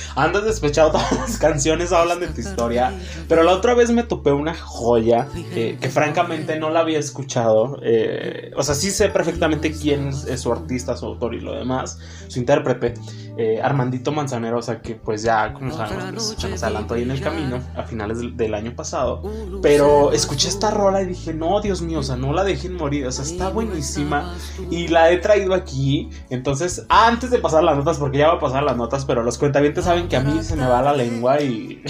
andas 0.16 0.44
despechado, 0.44 0.90
todas 0.92 1.12
las 1.12 1.38
canciones 1.38 1.92
hablan 1.92 2.20
de 2.20 2.28
tu 2.28 2.40
historia, 2.40 2.92
pero 3.28 3.42
la 3.42 3.52
otra 3.52 3.74
vez 3.74 3.90
me 3.90 4.02
topé 4.02 4.32
una 4.32 4.54
joya 4.54 5.28
que, 5.54 5.78
que 5.80 5.88
francamente 5.88 6.58
no 6.58 6.70
la 6.70 6.80
había 6.80 6.98
escuchado, 6.98 7.78
eh, 7.82 8.50
o 8.56 8.62
sea, 8.62 8.74
sí 8.74 8.90
sé 8.90 9.08
perfectamente 9.08 9.72
quién 9.72 10.08
es 10.08 10.40
su 10.40 10.52
artista, 10.52 10.96
su 10.96 11.06
autor 11.06 11.34
y 11.34 11.40
lo 11.40 11.54
demás, 11.54 11.98
su 12.28 12.38
intérprete, 12.38 12.94
eh, 13.36 13.60
Armandito 13.62 14.12
Manzanero, 14.12 14.58
o 14.58 14.62
sea, 14.62 14.82
que 14.82 14.94
pues 14.96 15.22
ya, 15.22 15.54
como 15.54 15.72
sabemos, 15.72 16.36
se 16.36 16.46
adelantó 16.46 16.94
ahí 16.94 17.02
en 17.02 17.12
el 17.12 17.20
camino 17.20 17.60
a 17.74 17.84
finales 17.84 18.18
del, 18.18 18.36
del 18.36 18.54
año 18.54 18.74
pasado, 18.74 19.22
pero 19.62 20.12
escuché 20.12 20.48
esta 20.48 20.70
rola 20.70 21.02
y 21.02 21.06
dije, 21.06 21.32
no, 21.32 21.60
Dios 21.60 21.80
mío, 21.80 22.00
o 22.00 22.02
sea, 22.02 22.16
no 22.16 22.32
la 22.32 22.44
dejen 22.44 22.74
morir, 22.74 23.06
o 23.06 23.12
sea, 23.12 23.24
está 23.24 23.48
buena 23.48 23.69
buenísima 23.70 24.34
y 24.70 24.88
la 24.88 25.10
he 25.10 25.18
traído 25.18 25.54
aquí. 25.54 26.10
Entonces, 26.28 26.84
antes 26.88 27.30
de 27.30 27.38
pasar 27.38 27.64
las 27.64 27.76
notas, 27.76 27.98
porque 27.98 28.18
ya 28.18 28.28
va 28.28 28.34
a 28.34 28.40
pasar 28.40 28.62
las 28.62 28.76
notas, 28.76 29.04
pero 29.04 29.22
los 29.22 29.38
cuentavientes 29.38 29.84
saben 29.84 30.08
que 30.08 30.16
a 30.16 30.20
mí 30.20 30.42
se 30.42 30.56
me 30.56 30.66
va 30.66 30.82
la 30.82 30.92
lengua 30.92 31.40
y. 31.40 31.82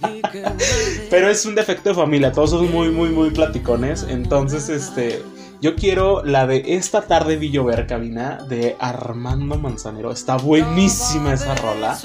pero 1.10 1.28
es 1.28 1.46
un 1.46 1.54
defecto 1.54 1.88
de 1.90 1.94
familia, 1.94 2.32
todos 2.32 2.50
son 2.50 2.70
muy, 2.70 2.90
muy, 2.90 3.10
muy 3.10 3.30
platicones. 3.30 4.06
Entonces, 4.08 4.68
este. 4.68 5.22
Yo 5.62 5.74
quiero 5.74 6.22
la 6.22 6.46
de 6.46 6.76
Esta 6.76 7.02
tarde 7.02 7.36
vi 7.36 7.50
llover, 7.50 7.86
cabina, 7.86 8.38
de 8.46 8.76
Armando 8.78 9.56
Manzanero. 9.56 10.12
Está 10.12 10.36
buenísima 10.36 11.32
esa 11.32 11.54
rola. 11.54 11.98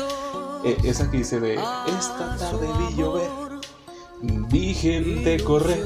Eh, 0.63 0.77
esa 0.85 1.11
que 1.11 1.17
dice 1.17 1.41
de 1.41 1.55
Esta 1.55 2.37
tarde 2.37 2.67
vi 2.79 2.95
llover. 2.95 3.40
Vi 4.51 4.73
gente 4.73 5.41
correr 5.43 5.81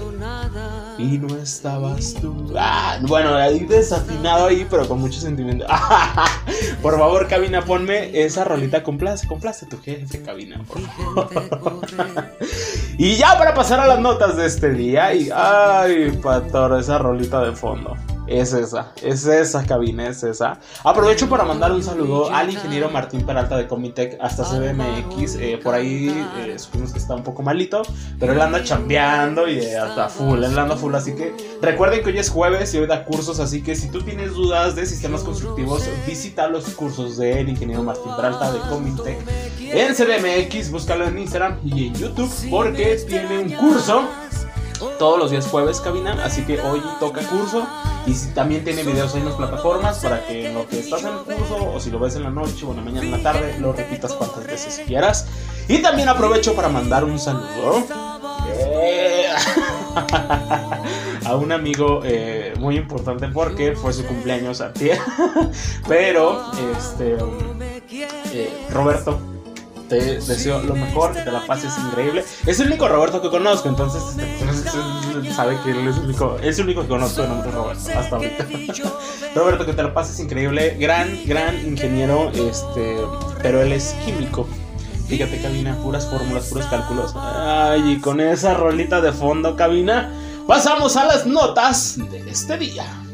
y 0.98 1.20
no 1.20 1.36
estabas 1.38 2.16
tú. 2.16 2.54
Ah, 2.58 2.98
bueno, 3.02 3.36
ahí 3.36 3.60
desafinado 3.60 4.48
ahí, 4.48 4.66
pero 4.70 4.88
con 4.88 5.00
mucho 5.00 5.20
sentimiento. 5.20 5.66
por 6.82 6.98
favor, 6.98 7.28
cabina, 7.28 7.64
ponme 7.64 8.20
esa 8.20 8.44
rolita. 8.44 8.82
Complace, 8.82 9.28
complace 9.28 9.68
tu 9.68 9.80
jefe, 9.82 10.22
cabina, 10.24 10.60
por 10.68 10.82
favor. 10.82 11.82
y 12.98 13.16
ya 13.16 13.38
para 13.38 13.54
pasar 13.54 13.80
a 13.80 13.88
las 13.88 14.00
notas 14.00 14.36
de 14.36 14.48
este 14.48 14.72
día. 14.72 15.14
Y 15.14 15.30
ay, 15.34 16.18
pator, 16.24 16.80
esa 16.80 16.98
rolita 16.98 17.42
de 17.42 17.52
fondo. 17.56 17.96
Es 18.28 18.54
esa, 18.54 18.92
es 19.04 19.26
esa 19.28 19.66
cabina, 19.66 20.08
es 20.08 20.24
esa. 20.24 20.60
Aprovecho 20.84 21.30
para 21.30 21.44
mandar 21.44 21.72
un 21.72 21.84
saludo 21.84 22.34
al 22.34 22.50
ingeniero 22.50 22.90
Martín 22.90 23.24
Peralta 23.24 23.56
de 23.56 23.68
Comitec 23.68 24.18
hasta 24.20 24.44
CDMX. 24.44 25.36
Eh, 25.36 25.60
por 25.64 25.76
ahí 25.76 26.10
eh, 26.38 26.58
supimos 26.58 26.92
que 26.92 26.98
está 26.98 27.14
un 27.14 27.24
poco 27.24 27.44
malito, 27.44 27.84
pero 28.20 28.34
él 28.34 28.42
anda 28.42 28.64
chambeando 28.64 29.48
y 29.48 29.64
hasta 29.64 30.10
full, 30.10 30.44
él 30.44 30.58
anda 30.58 30.76
full. 30.76 30.96
Así 30.96 31.14
que 31.14 31.36
recuerden 31.62 32.04
que 32.04 32.10
hoy 32.10 32.18
es 32.18 32.30
jueves 32.30 32.74
y 32.74 32.80
hoy 32.80 32.88
da 32.88 33.06
cursos. 33.06 33.40
Así 33.40 33.62
que 33.62 33.76
si 33.76 33.90
tú 33.90 34.02
tienes 34.02 34.34
dudas 34.34 34.76
de 34.76 34.88
sistemas 34.88 35.22
constructivos, 35.22 35.84
visita 36.08 36.48
los 36.48 36.66
cursos 36.70 37.18
del 37.18 37.48
ingeniero 37.48 37.84
Martín 37.84 38.12
Peralta 38.16 38.52
de 38.52 38.60
Comitec 38.70 39.20
en 39.60 39.94
CDMX. 39.94 40.72
Búscalo 40.72 41.08
en 41.08 41.20
Instagram 41.20 41.60
y 41.64 41.88
en 41.88 41.94
YouTube 41.94 42.32
porque 42.50 42.96
tiene 43.08 43.40
un 43.40 43.52
curso 43.52 44.04
todos 44.80 45.20
los 45.20 45.32
días 45.32 45.48
jueves 45.48 45.80
cabina, 45.80 46.18
así 46.24 46.44
que 46.44 46.60
hoy 46.62 46.82
toca 47.00 47.22
curso. 47.28 47.66
Y 48.08 48.14
también 48.34 48.64
tiene 48.64 48.84
videos 48.84 49.16
en 49.16 49.26
las 49.26 49.34
plataformas 49.34 50.00
para 50.00 50.26
que 50.28 50.54
lo 50.54 50.68
que 50.68 50.80
estás 50.80 51.02
en 51.04 51.10
el 51.10 51.20
curso 51.20 51.72
o 51.74 51.80
si 51.80 51.90
lo 51.90 52.00
ves 52.00 52.16
en 52.16 52.24
la 52.24 52.30
noche 52.30 52.66
o 52.66 52.72
en 52.72 52.78
la 52.78 52.84
mañana 52.84 53.06
en 53.06 53.12
la 53.12 53.24
tarde 53.24 53.58
lo 53.60 53.74
repitas 53.74 54.14
cuantas 54.14 54.46
veces 54.46 54.82
quieras. 54.86 55.28
Y 55.68 55.80
también 55.80 56.08
aprovecho 56.08 56.56
para 56.56 56.70
mandar 56.70 57.04
un 57.04 57.18
saludo 57.18 57.84
eh, 58.48 59.30
a 61.26 61.36
un 61.36 61.52
amigo 61.52 62.02
eh, 62.04 62.54
muy 62.60 62.78
importante 62.78 63.28
porque 63.28 63.76
fue 63.76 63.92
su 63.92 64.06
cumpleaños 64.06 64.62
a 64.62 64.72
ti, 64.72 64.90
pero 65.88 66.52
este 66.78 67.18
eh, 68.34 68.68
Roberto 68.70 69.35
te 69.88 70.20
deseo 70.20 70.62
lo 70.62 70.76
mejor, 70.76 71.14
que 71.14 71.22
te 71.22 71.32
la 71.32 71.46
pases 71.46 71.74
increíble. 71.78 72.24
Es 72.46 72.60
el 72.60 72.68
único 72.68 72.88
Roberto 72.88 73.22
que 73.22 73.30
conozco, 73.30 73.70
entonces 73.70 74.02
sabe 75.36 75.58
que 75.64 75.72
él 75.72 75.88
es 75.88 75.98
el 75.98 76.04
único, 76.04 76.38
es 76.42 76.60
el 76.60 76.66
único 76.66 76.82
que 76.82 76.88
conozco 76.88 77.22
de 77.22 77.28
nombre 77.28 77.52
Roberto 77.52 77.90
hasta 77.96 78.16
ahorita. 78.16 78.48
Roberto, 79.36 79.66
que 79.66 79.74
te 79.74 79.84
la 79.84 79.94
pases 79.94 80.20
increíble, 80.20 80.78
gran, 80.80 81.20
gran 81.26 81.66
ingeniero, 81.66 82.32
este, 82.32 82.98
pero 83.42 83.62
él 83.62 83.72
es 83.74 83.96
químico. 84.06 84.48
Fíjate, 85.08 85.40
cabina, 85.40 85.78
puras 85.84 86.08
fórmulas, 86.08 86.46
puros 86.46 86.66
cálculos. 86.66 87.14
Ay, 87.16 87.94
y 87.94 88.02
con 88.02 88.20
esa 88.20 88.56
rolita 88.56 89.02
de 89.02 89.12
fondo, 89.12 89.56
cabina, 89.56 90.12
pasamos 90.48 90.98
a 90.98 91.06
las 91.06 91.28
notas 91.28 91.98
de 91.98 92.30
este 92.30 92.58
día. 92.58 93.05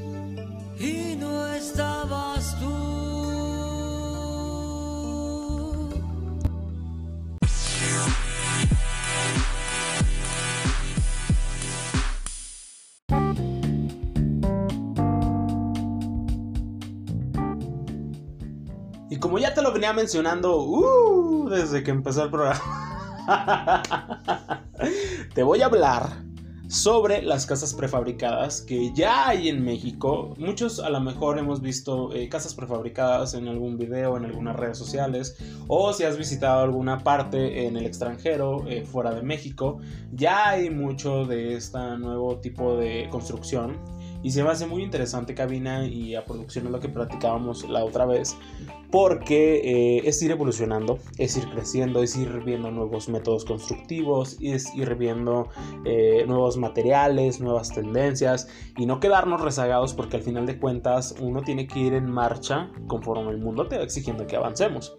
Venía 19.82 19.94
mencionando 19.94 20.62
uh, 20.62 21.50
desde 21.50 21.82
que 21.82 21.90
empezó 21.90 22.26
el 22.26 22.30
programa, 22.30 22.62
te 25.34 25.42
voy 25.42 25.64
a 25.64 25.66
hablar 25.66 26.22
sobre 26.68 27.24
las 27.24 27.48
casas 27.48 27.74
prefabricadas 27.74 28.62
que 28.62 28.94
ya 28.94 29.28
hay 29.28 29.50
en 29.50 29.66
México. 29.66 30.36
Muchos 30.38 30.80
a 30.80 30.92
lo 30.92 31.02
mejor 31.02 31.40
hemos 31.40 31.62
visto 31.62 32.14
eh, 32.14 32.30
casas 32.30 32.54
prefabricadas 32.54 33.34
en 33.34 33.48
algún 33.48 33.80
video, 33.80 34.18
en 34.18 34.26
algunas 34.26 34.56
redes 34.56 34.78
sociales, 34.78 35.36
o 35.68 35.92
si 35.94 36.04
has 36.04 36.16
visitado 36.16 36.62
alguna 36.62 37.00
parte 37.00 37.66
en 37.66 37.76
el 37.76 37.88
extranjero, 37.88 38.68
eh, 38.68 38.86
fuera 38.86 39.16
de 39.16 39.24
México, 39.24 39.80
ya 40.12 40.50
hay 40.50 40.70
mucho 40.70 41.26
de 41.26 41.56
este 41.56 41.80
nuevo 41.98 42.38
tipo 42.38 42.78
de 42.78 43.08
construcción. 43.10 43.80
Y 44.22 44.30
se 44.30 44.44
me 44.44 44.52
hace 44.52 44.68
muy 44.68 44.84
interesante 44.84 45.34
cabina 45.34 45.88
y 45.88 46.14
a 46.14 46.24
producción 46.24 46.68
es 46.68 46.72
lo 46.72 46.80
que 46.80 46.90
platicábamos 46.90 47.68
la 47.68 47.84
otra 47.84 48.06
vez, 48.06 48.38
porque 48.92 49.62
eh, 49.98 50.02
es 50.06 50.22
ir 50.22 50.32
evolucionando, 50.32 51.00
es 51.18 51.38
ir 51.38 51.50
creciendo, 51.50 52.04
es 52.04 52.16
ir 52.18 52.44
viendo 52.44 52.70
nuevos 52.72 53.08
métodos 53.08 53.46
constructivos, 53.46 54.38
es 54.42 54.74
ir 54.76 54.96
viendo 54.96 55.48
eh, 55.86 56.26
nuevos 56.28 56.58
materiales, 56.58 57.40
nuevas 57.40 57.70
tendencias 57.74 58.50
y 58.78 58.86
no 58.86 59.00
quedarnos 59.00 59.42
rezagados 59.42 59.94
porque 59.94 60.18
al 60.18 60.24
final 60.24 60.46
de 60.46 60.60
cuentas 60.60 61.16
uno 61.22 61.42
tiene 61.42 61.68
que 61.68 61.80
ir 61.80 61.94
en 61.94 62.12
marcha 62.12 62.70
conforme 62.88 63.32
el 63.32 63.38
mundo 63.38 63.68
te 63.68 63.78
va 63.78 63.84
exigiendo 63.84 64.28
que 64.28 64.36
avancemos. 64.36 64.96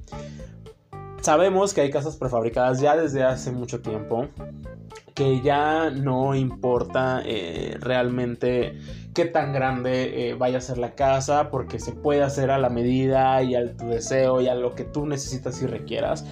Sabemos 1.21 1.73
que 1.73 1.83
hay 1.83 1.91
casas 1.91 2.17
prefabricadas 2.17 2.81
ya 2.81 2.97
desde 2.97 3.23
hace 3.23 3.53
mucho 3.53 3.81
tiempo, 3.81 4.27
que 5.15 5.41
ya 5.41 5.91
no 5.91 6.35
importa 6.35 7.23
eh, 7.25 7.77
realmente 7.81 8.79
qué 9.15 9.27
tan 9.27 9.53
grande 9.53 10.31
eh, 10.31 10.35
vaya 10.35 10.59
a 10.59 10.61
ser 10.61 10.79
la 10.79 10.95
casa, 10.95 11.51
porque 11.51 11.79
se 11.79 11.93
puede 11.93 12.23
hacer 12.23 12.51
a 12.51 12.59
la 12.59 12.71
medida 12.71 13.43
y 13.43 13.55
a 13.55 13.77
tu 13.77 13.89
deseo 13.89 14.41
y 14.41 14.49
a 14.49 14.55
lo 14.55 14.75
que 14.75 14.85
tú 14.85 15.07
necesitas 15.07 15.61
y 15.63 15.67
requieras. 15.67 16.25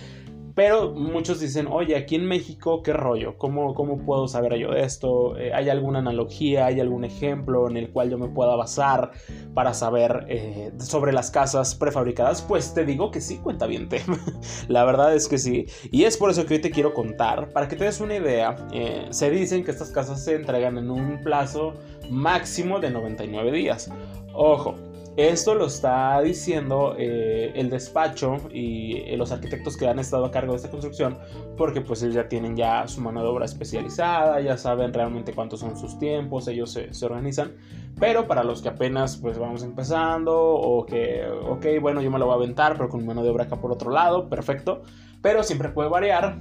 Pero 0.60 0.90
muchos 0.90 1.40
dicen, 1.40 1.68
oye, 1.70 1.96
aquí 1.96 2.16
en 2.16 2.26
México, 2.26 2.82
¿qué 2.82 2.92
rollo? 2.92 3.38
¿Cómo, 3.38 3.72
cómo 3.72 4.04
puedo 4.04 4.28
saber 4.28 4.58
yo 4.58 4.72
de 4.72 4.82
esto? 4.82 5.38
Eh, 5.38 5.54
¿Hay 5.54 5.70
alguna 5.70 6.00
analogía? 6.00 6.66
¿Hay 6.66 6.80
algún 6.80 7.06
ejemplo 7.06 7.66
en 7.70 7.78
el 7.78 7.88
cual 7.88 8.10
yo 8.10 8.18
me 8.18 8.28
pueda 8.28 8.56
basar 8.56 9.10
para 9.54 9.72
saber 9.72 10.26
eh, 10.28 10.70
sobre 10.76 11.14
las 11.14 11.30
casas 11.30 11.74
prefabricadas? 11.74 12.42
Pues 12.42 12.74
te 12.74 12.84
digo 12.84 13.10
que 13.10 13.22
sí, 13.22 13.38
cuenta 13.38 13.66
bien. 13.66 13.88
La 14.68 14.84
verdad 14.84 15.14
es 15.14 15.28
que 15.28 15.38
sí. 15.38 15.64
Y 15.90 16.04
es 16.04 16.18
por 16.18 16.28
eso 16.28 16.44
que 16.44 16.52
hoy 16.52 16.60
te 16.60 16.70
quiero 16.70 16.92
contar, 16.92 17.54
para 17.54 17.66
que 17.66 17.76
te 17.76 17.84
des 17.84 17.98
una 18.02 18.16
idea. 18.16 18.54
Eh, 18.70 19.06
se 19.08 19.30
dicen 19.30 19.64
que 19.64 19.70
estas 19.70 19.90
casas 19.90 20.22
se 20.22 20.34
entregan 20.34 20.76
en 20.76 20.90
un 20.90 21.22
plazo 21.22 21.72
máximo 22.10 22.80
de 22.80 22.90
99 22.90 23.50
días. 23.50 23.90
Ojo, 24.34 24.74
esto 25.16 25.54
lo 25.54 25.66
está 25.66 26.20
diciendo 26.22 26.94
eh, 26.98 27.52
el 27.54 27.68
despacho 27.68 28.36
y 28.52 28.98
eh, 28.98 29.16
los 29.16 29.32
arquitectos 29.32 29.76
que 29.76 29.86
han 29.88 29.98
estado 29.98 30.24
a 30.24 30.30
cargo 30.30 30.52
de 30.52 30.56
esta 30.56 30.70
construcción, 30.70 31.18
porque 31.56 31.80
pues 31.80 32.02
ellos 32.02 32.14
ya 32.14 32.28
tienen 32.28 32.56
ya 32.56 32.86
su 32.88 33.00
mano 33.00 33.22
de 33.22 33.28
obra 33.28 33.44
especializada, 33.44 34.40
ya 34.40 34.56
saben 34.56 34.94
realmente 34.94 35.32
cuántos 35.34 35.60
son 35.60 35.76
sus 35.76 35.98
tiempos, 35.98 36.48
ellos 36.48 36.70
se, 36.72 36.94
se 36.94 37.06
organizan. 37.06 37.52
Pero 37.98 38.26
para 38.26 38.44
los 38.44 38.62
que 38.62 38.68
apenas 38.70 39.16
pues 39.18 39.36
vamos 39.38 39.62
empezando 39.62 40.34
o 40.38 40.86
que, 40.86 41.26
ok, 41.26 41.66
bueno, 41.82 42.00
yo 42.00 42.10
me 42.10 42.18
lo 42.18 42.26
voy 42.26 42.32
a 42.34 42.36
aventar, 42.36 42.76
pero 42.76 42.88
con 42.88 43.04
mano 43.04 43.22
de 43.22 43.28
obra 43.30 43.44
acá 43.44 43.56
por 43.60 43.72
otro 43.72 43.90
lado, 43.90 44.28
perfecto. 44.28 44.82
Pero 45.20 45.42
siempre 45.42 45.68
puede 45.68 45.90
variar 45.90 46.38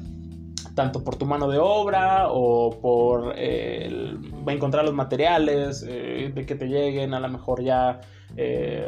tanto 0.76 1.04
por 1.04 1.18
tu 1.18 1.26
mano 1.26 1.50
de 1.50 1.58
obra 1.58 2.28
o 2.30 2.80
por 2.80 3.34
eh, 3.36 3.88
el- 3.88 4.20
encontrar 4.48 4.86
los 4.86 4.94
materiales, 4.94 5.86
eh, 5.88 6.32
de 6.34 6.46
que 6.46 6.56
te 6.56 6.68
lleguen 6.68 7.14
a 7.14 7.20
lo 7.20 7.28
mejor 7.28 7.62
ya 7.62 8.00
eh, 8.42 8.88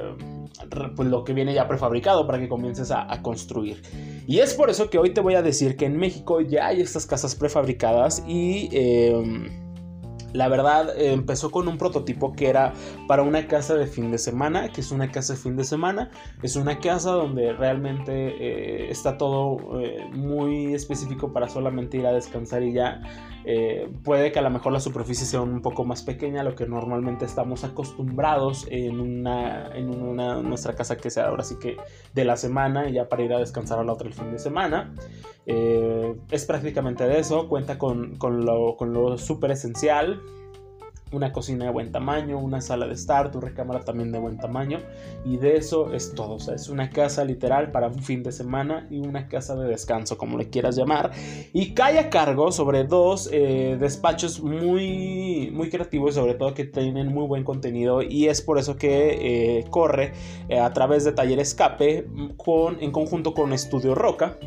pues 0.96 1.10
lo 1.10 1.24
que 1.24 1.34
viene 1.34 1.54
ya 1.54 1.68
prefabricado 1.68 2.26
para 2.26 2.40
que 2.40 2.48
comiences 2.48 2.92
a, 2.92 3.22
construir. 3.22 3.82
Y 4.28 4.40
es 4.40 4.54
por 4.54 4.70
eso 4.70 4.90
que 4.90 4.98
hoy 4.98 5.14
te 5.14 5.22
voy 5.22 5.36
a 5.36 5.42
decir 5.42 5.76
que 5.76 5.86
en 5.86 5.98
México 5.98 6.42
ya 6.42 6.68
hay 6.68 6.82
estas 6.82 7.06
casas 7.06 7.36
prefabricadas 7.36 8.24
y... 8.28 8.70
eh, 8.72 9.60
la 10.34 10.48
verdad 10.48 10.94
empezó 10.98 11.52
con 11.52 11.68
un 11.68 11.78
prototipo 11.78 12.34
que 12.34 12.48
era 12.48 12.74
para 13.08 13.24
una 13.24 13.48
casa 13.48 13.76
de 13.76 13.86
fin 13.88 14.12
de 14.12 14.18
semana, 14.18 14.70
que 14.70 14.82
es 14.82 14.92
una 14.92 15.12
casa 15.12 15.34
de 15.34 15.40
fin 15.40 15.56
de 15.58 15.64
semana, 15.64 16.10
es 16.42 16.56
una 16.56 16.80
casa 16.80 17.12
donde 17.12 17.54
realmente 17.54 18.12
eh, 18.14 18.90
está 18.90 19.18
todo 19.18 19.82
eh, 19.82 20.08
muy 20.14 20.74
específico 20.74 21.34
para 21.34 21.50
solamente 21.50 21.98
ir 21.98 22.06
a 22.06 22.14
descansar 22.14 22.64
y 22.64 22.74
ya. 22.74 23.02
Eh, 23.46 23.90
puede 24.04 24.32
que 24.32 24.40
a 24.40 24.42
lo 24.42 24.50
mejor 24.50 24.72
la 24.72 24.80
superficie 24.80 25.26
sea 25.26 25.42
un 25.42 25.62
poco 25.62 25.84
más 25.84 26.04
pequeña 26.04 26.42
a 26.42 26.44
lo 26.44 26.56
que 26.56 26.68
normalmente 26.68 27.26
estamos 27.26 27.64
acostumbrados 27.64 28.68
en 28.70 29.00
una, 29.00 29.76
en 29.76 29.90
una 29.90 30.42
nuestra 30.42 30.76
casa 30.76 30.98
que 30.98 31.10
sea 31.10 31.28
ahora 31.28 31.44
sí 31.44 31.56
que 31.60 31.78
de 32.14 32.26
la 32.26 32.38
semana 32.38 32.90
y 32.90 32.94
ya 32.94 33.10
para 33.10 33.24
ir 33.24 33.34
a 33.34 33.40
descansar 33.40 33.80
a 33.80 33.84
la 33.84 33.94
otra 33.94 34.08
el 34.08 34.14
fin 34.14 34.32
de 34.32 34.40
semana. 34.40 34.94
Eh, 35.46 36.16
es 36.30 36.46
prácticamente 36.46 37.08
de 37.08 37.20
eso, 37.20 37.48
cuenta 37.50 37.78
con, 37.78 38.18
con 38.18 38.46
lo, 38.46 38.76
con 38.78 38.94
lo 38.94 39.18
súper 39.18 39.52
esencial, 39.52 40.22
una 41.12 41.32
cocina 41.32 41.66
de 41.66 41.72
buen 41.72 41.92
tamaño, 41.92 42.40
una 42.40 42.62
sala 42.62 42.88
de 42.88 42.94
estar, 42.94 43.32
tu 43.32 43.42
recámara 43.42 43.82
también 43.84 44.12
de 44.12 44.20
buen 44.20 44.38
tamaño 44.38 44.80
y 45.26 45.38
de 45.38 45.58
eso 45.58 45.94
es 45.94 46.14
todo, 46.14 46.36
o 46.36 46.40
sea, 46.40 46.56
es 46.56 46.70
una 46.70 46.90
casa 46.90 47.24
literal 47.24 47.72
para 47.72 47.88
un 47.88 48.02
fin 48.02 48.24
de 48.24 48.32
semana 48.32 48.88
y 48.90 49.00
una 49.00 49.28
casa 49.28 49.56
de 49.56 49.68
descanso, 49.68 50.18
como 50.18 50.38
le 50.38 50.50
quieras 50.50 50.76
llamar, 50.76 51.12
y 51.54 51.74
cae 51.74 52.00
a 52.00 52.10
cargo 52.10 52.52
sobre 52.52 52.84
dos 52.84 53.30
eh, 53.32 53.78
despachos 53.80 54.42
muy, 54.42 55.52
muy 55.52 55.70
creativos, 55.70 56.16
sobre 56.16 56.34
todo 56.36 56.54
que 56.54 56.66
tienen 56.66 57.08
muy 57.08 57.28
buen 57.28 57.44
contenido 57.44 58.02
y 58.02 58.28
es 58.28 58.42
por 58.42 58.58
eso 58.58 58.76
que 58.78 59.60
eh, 59.60 59.66
corre 59.70 60.14
eh, 60.50 60.60
a 60.60 60.72
través 60.74 61.04
de 61.04 61.12
Taller 61.12 61.40
Escape 61.40 62.08
con, 62.38 62.82
en 62.82 62.92
conjunto 62.92 63.34
con 63.34 63.54
Estudio 63.54 63.96
Roca. 63.96 64.38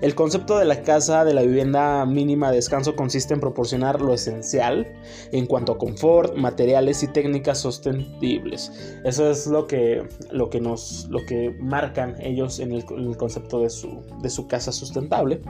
El 0.00 0.14
concepto 0.14 0.58
de 0.58 0.64
la 0.64 0.82
casa 0.82 1.24
de 1.24 1.34
la 1.34 1.42
vivienda 1.42 2.04
mínima 2.06 2.50
de 2.50 2.56
descanso 2.56 2.96
consiste 2.96 3.34
en 3.34 3.40
proporcionar 3.40 4.00
lo 4.00 4.14
esencial 4.14 4.86
en 5.32 5.46
cuanto 5.46 5.72
a 5.72 5.78
confort, 5.78 6.36
materiales 6.36 7.02
y 7.02 7.08
técnicas 7.08 7.58
sostenibles. 7.58 8.72
Eso 9.04 9.30
es 9.30 9.46
lo 9.46 9.66
que, 9.66 10.06
lo 10.30 10.50
que 10.50 10.60
nos 10.60 11.06
lo 11.10 11.24
que 11.26 11.54
marcan 11.60 12.16
ellos 12.20 12.58
en 12.60 12.72
el, 12.72 12.84
concepto 13.16 13.60
de 13.60 13.70
su, 13.70 14.02
de 14.22 14.30
su 14.30 14.46
casa 14.46 14.72
sustentable. 14.72 15.40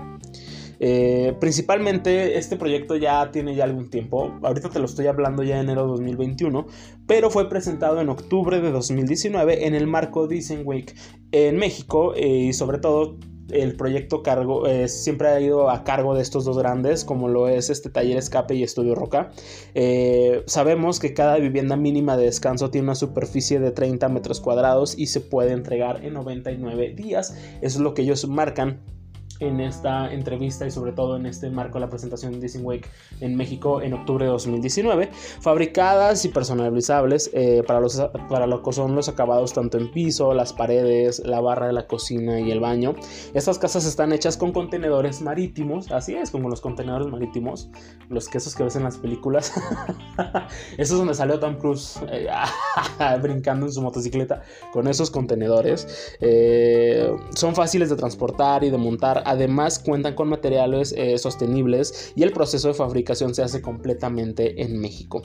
Eh, 0.80 1.34
principalmente 1.40 2.38
este 2.38 2.56
proyecto 2.56 2.94
ya 2.94 3.32
tiene 3.32 3.56
ya 3.56 3.64
algún 3.64 3.90
tiempo, 3.90 4.38
ahorita 4.42 4.70
te 4.70 4.78
lo 4.78 4.84
estoy 4.84 5.08
hablando 5.08 5.42
ya 5.42 5.56
en 5.56 5.62
enero 5.62 5.82
de 5.82 5.88
2021, 5.88 6.66
pero 7.06 7.30
fue 7.30 7.48
presentado 7.48 8.00
en 8.00 8.08
octubre 8.08 8.60
de 8.60 8.70
2019 8.70 9.66
en 9.66 9.74
el 9.74 9.88
marco 9.88 10.28
Design 10.28 10.62
Week 10.64 10.94
en 11.32 11.56
México 11.56 12.14
eh, 12.14 12.28
y 12.28 12.52
sobre 12.52 12.78
todo 12.78 13.16
el 13.50 13.76
proyecto 13.76 14.22
cargo, 14.22 14.66
eh, 14.66 14.88
siempre 14.88 15.28
ha 15.28 15.40
ido 15.40 15.70
a 15.70 15.84
cargo 15.84 16.14
de 16.14 16.22
estos 16.22 16.44
dos 16.44 16.58
grandes, 16.58 17.04
como 17.04 17.28
lo 17.28 17.48
es 17.48 17.70
este 17.70 17.90
Taller 17.90 18.16
Escape 18.16 18.54
y 18.54 18.62
Estudio 18.62 18.94
Roca. 18.94 19.30
Eh, 19.74 20.42
sabemos 20.46 21.00
que 21.00 21.14
cada 21.14 21.36
vivienda 21.36 21.76
mínima 21.76 22.16
de 22.16 22.26
descanso 22.26 22.70
tiene 22.70 22.86
una 22.86 22.94
superficie 22.94 23.60
de 23.60 23.70
30 23.70 24.08
metros 24.08 24.40
cuadrados 24.40 24.98
y 24.98 25.06
se 25.06 25.20
puede 25.20 25.52
entregar 25.52 26.04
en 26.04 26.14
99 26.14 26.94
días. 26.94 27.36
Eso 27.60 27.78
es 27.78 27.80
lo 27.80 27.94
que 27.94 28.02
ellos 28.02 28.26
marcan 28.28 28.80
en 29.40 29.60
esta 29.60 30.12
entrevista 30.12 30.66
y 30.66 30.70
sobre 30.70 30.92
todo 30.92 31.16
en 31.16 31.26
este 31.26 31.50
marco 31.50 31.74
de 31.74 31.80
la 31.80 31.90
presentación 31.90 32.32
de 32.32 32.40
Disney 32.40 32.64
Week 32.64 32.88
en 33.20 33.36
México 33.36 33.80
en 33.82 33.94
octubre 33.94 34.24
de 34.24 34.30
2019, 34.30 35.10
fabricadas 35.40 36.24
y 36.24 36.28
personalizables 36.28 37.30
eh, 37.32 37.62
para, 37.66 37.80
los, 37.80 38.00
para 38.28 38.46
lo 38.46 38.62
que 38.62 38.72
son 38.72 38.94
los 38.94 39.08
acabados 39.08 39.52
tanto 39.52 39.78
en 39.78 39.90
piso, 39.90 40.34
las 40.34 40.52
paredes, 40.52 41.20
la 41.24 41.40
barra 41.40 41.68
de 41.68 41.72
la 41.72 41.86
cocina 41.86 42.40
y 42.40 42.50
el 42.50 42.60
baño. 42.60 42.94
Estas 43.34 43.58
casas 43.58 43.84
están 43.84 44.12
hechas 44.12 44.36
con 44.36 44.52
contenedores 44.52 45.22
marítimos, 45.22 45.90
así 45.90 46.14
es, 46.14 46.30
como 46.30 46.48
los 46.48 46.60
contenedores 46.60 47.08
marítimos, 47.08 47.70
los 48.08 48.28
quesos 48.28 48.54
que 48.54 48.64
ves 48.64 48.76
en 48.76 48.84
las 48.84 48.98
películas. 48.98 49.52
Eso 50.78 50.94
es 50.94 50.98
donde 50.98 51.14
salió 51.14 51.38
Tom 51.38 51.56
Cruise 51.56 52.00
eh, 52.10 52.28
brincando 53.22 53.66
en 53.66 53.72
su 53.72 53.82
motocicleta 53.82 54.42
con 54.72 54.88
esos 54.88 55.10
contenedores. 55.10 56.16
Eh, 56.20 57.10
son 57.34 57.54
fáciles 57.54 57.90
de 57.90 57.96
transportar 57.96 58.64
y 58.64 58.70
de 58.70 58.78
montar 58.78 59.22
Además 59.28 59.78
cuentan 59.78 60.14
con 60.14 60.30
materiales 60.30 60.94
eh, 60.96 61.18
sostenibles 61.18 62.14
y 62.16 62.22
el 62.22 62.32
proceso 62.32 62.68
de 62.68 62.74
fabricación 62.74 63.34
se 63.34 63.42
hace 63.42 63.60
completamente 63.60 64.62
en 64.62 64.80
México. 64.80 65.20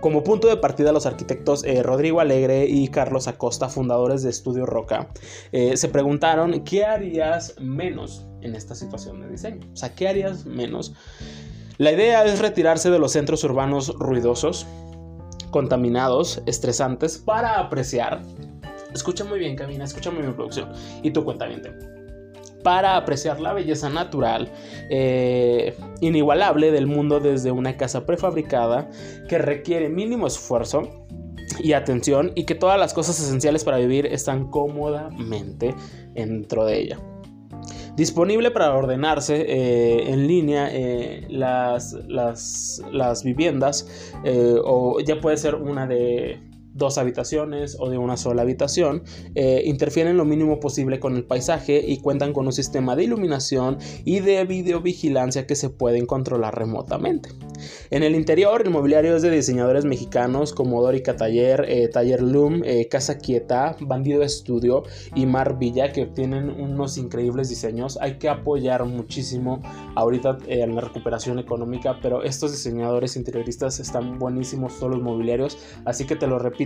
Como 0.00 0.24
punto 0.24 0.48
de 0.48 0.56
partida, 0.56 0.90
los 0.90 1.04
arquitectos 1.04 1.64
eh, 1.64 1.82
Rodrigo 1.82 2.20
Alegre 2.20 2.64
y 2.64 2.88
Carlos 2.88 3.28
Acosta, 3.28 3.68
fundadores 3.68 4.22
de 4.22 4.30
Estudio 4.30 4.64
Roca, 4.64 5.10
eh, 5.52 5.76
se 5.76 5.90
preguntaron 5.90 6.64
qué 6.64 6.86
harías 6.86 7.56
menos 7.60 8.24
en 8.40 8.54
esta 8.54 8.74
situación 8.74 9.20
de 9.20 9.28
diseño. 9.28 9.68
O 9.74 9.76
sea, 9.76 9.94
¿qué 9.94 10.08
harías 10.08 10.46
menos? 10.46 10.94
La 11.76 11.92
idea 11.92 12.24
es 12.24 12.38
retirarse 12.38 12.88
de 12.88 12.98
los 12.98 13.12
centros 13.12 13.44
urbanos 13.44 13.94
ruidosos, 13.98 14.66
contaminados, 15.50 16.42
estresantes, 16.46 17.18
para 17.18 17.58
apreciar. 17.58 18.22
Escucha 18.94 19.24
muy 19.24 19.40
bien, 19.40 19.56
Camina, 19.56 19.84
escucha 19.84 20.10
muy 20.10 20.22
bien, 20.22 20.34
producción. 20.34 20.72
Y 21.02 21.10
tu 21.10 21.22
cuenta 21.22 21.46
bien 21.46 21.60
para 22.64 22.96
apreciar 22.96 23.40
la 23.40 23.52
belleza 23.52 23.90
natural 23.90 24.50
eh, 24.90 25.76
inigualable 26.00 26.72
del 26.72 26.88
mundo 26.88 27.20
desde 27.20 27.52
una 27.52 27.76
casa 27.76 28.06
prefabricada 28.06 28.90
que 29.28 29.38
requiere 29.38 29.88
mínimo 29.88 30.26
esfuerzo 30.26 31.06
y 31.60 31.74
atención 31.74 32.32
y 32.34 32.44
que 32.44 32.56
todas 32.56 32.80
las 32.80 32.94
cosas 32.94 33.20
esenciales 33.20 33.62
para 33.62 33.76
vivir 33.76 34.06
están 34.06 34.50
cómodamente 34.50 35.74
dentro 36.14 36.64
de 36.64 36.80
ella. 36.80 36.98
Disponible 37.96 38.50
para 38.50 38.74
ordenarse 38.74 39.42
eh, 39.42 40.10
en 40.10 40.26
línea 40.26 40.68
eh, 40.72 41.26
las, 41.28 41.92
las, 42.08 42.82
las, 42.90 43.22
viviendas 43.22 43.86
o 44.64 44.98
ya 45.00 45.20
puede 45.20 45.36
ser 45.36 45.54
una 45.54 45.86
de 45.86 46.40
dos 46.74 46.98
habitaciones 46.98 47.76
o 47.78 47.88
de 47.88 47.98
una 47.98 48.16
sola 48.16 48.42
habitación, 48.42 49.04
eh, 49.34 49.62
interfieren 49.64 50.16
lo 50.16 50.24
mínimo 50.24 50.60
posible 50.60 51.00
con 51.00 51.16
el 51.16 51.24
paisaje 51.24 51.82
y 51.86 51.98
cuentan 51.98 52.32
con 52.32 52.46
un 52.46 52.52
sistema 52.52 52.96
de 52.96 53.04
iluminación 53.04 53.78
y 54.04 54.20
de 54.20 54.44
videovigilancia 54.44 55.46
que 55.46 55.54
se 55.54 55.70
pueden 55.70 56.04
controlar 56.06 56.58
remotamente. 56.58 57.30
En 57.90 58.02
el 58.02 58.14
interior, 58.14 58.60
el 58.62 58.70
mobiliario 58.70 59.16
es 59.16 59.22
de 59.22 59.30
diseñadores 59.30 59.84
mexicanos 59.84 60.52
como 60.52 60.82
Dorica 60.82 61.16
Taller, 61.16 61.64
eh, 61.68 61.88
Taller 61.88 62.22
Loom, 62.22 62.62
eh, 62.64 62.88
Casa 62.88 63.18
Quieta, 63.18 63.76
Bandido 63.80 64.22
Estudio 64.22 64.82
y 65.14 65.26
Mar 65.26 65.58
Villa, 65.58 65.92
que 65.92 66.06
tienen 66.06 66.50
unos 66.50 66.98
increíbles 66.98 67.48
diseños. 67.48 67.98
Hay 68.00 68.18
que 68.18 68.28
apoyar 68.28 68.84
muchísimo 68.84 69.62
ahorita 69.94 70.38
en 70.48 70.74
la 70.74 70.80
recuperación 70.80 71.38
económica, 71.38 71.98
pero 72.02 72.24
estos 72.24 72.50
diseñadores 72.50 73.16
interioristas 73.16 73.78
están 73.78 74.18
buenísimos 74.18 74.78
todos 74.78 74.92
los 74.92 75.02
mobiliarios, 75.02 75.58
así 75.84 76.04
que 76.04 76.16
te 76.16 76.26
lo 76.26 76.38
repito 76.38 76.63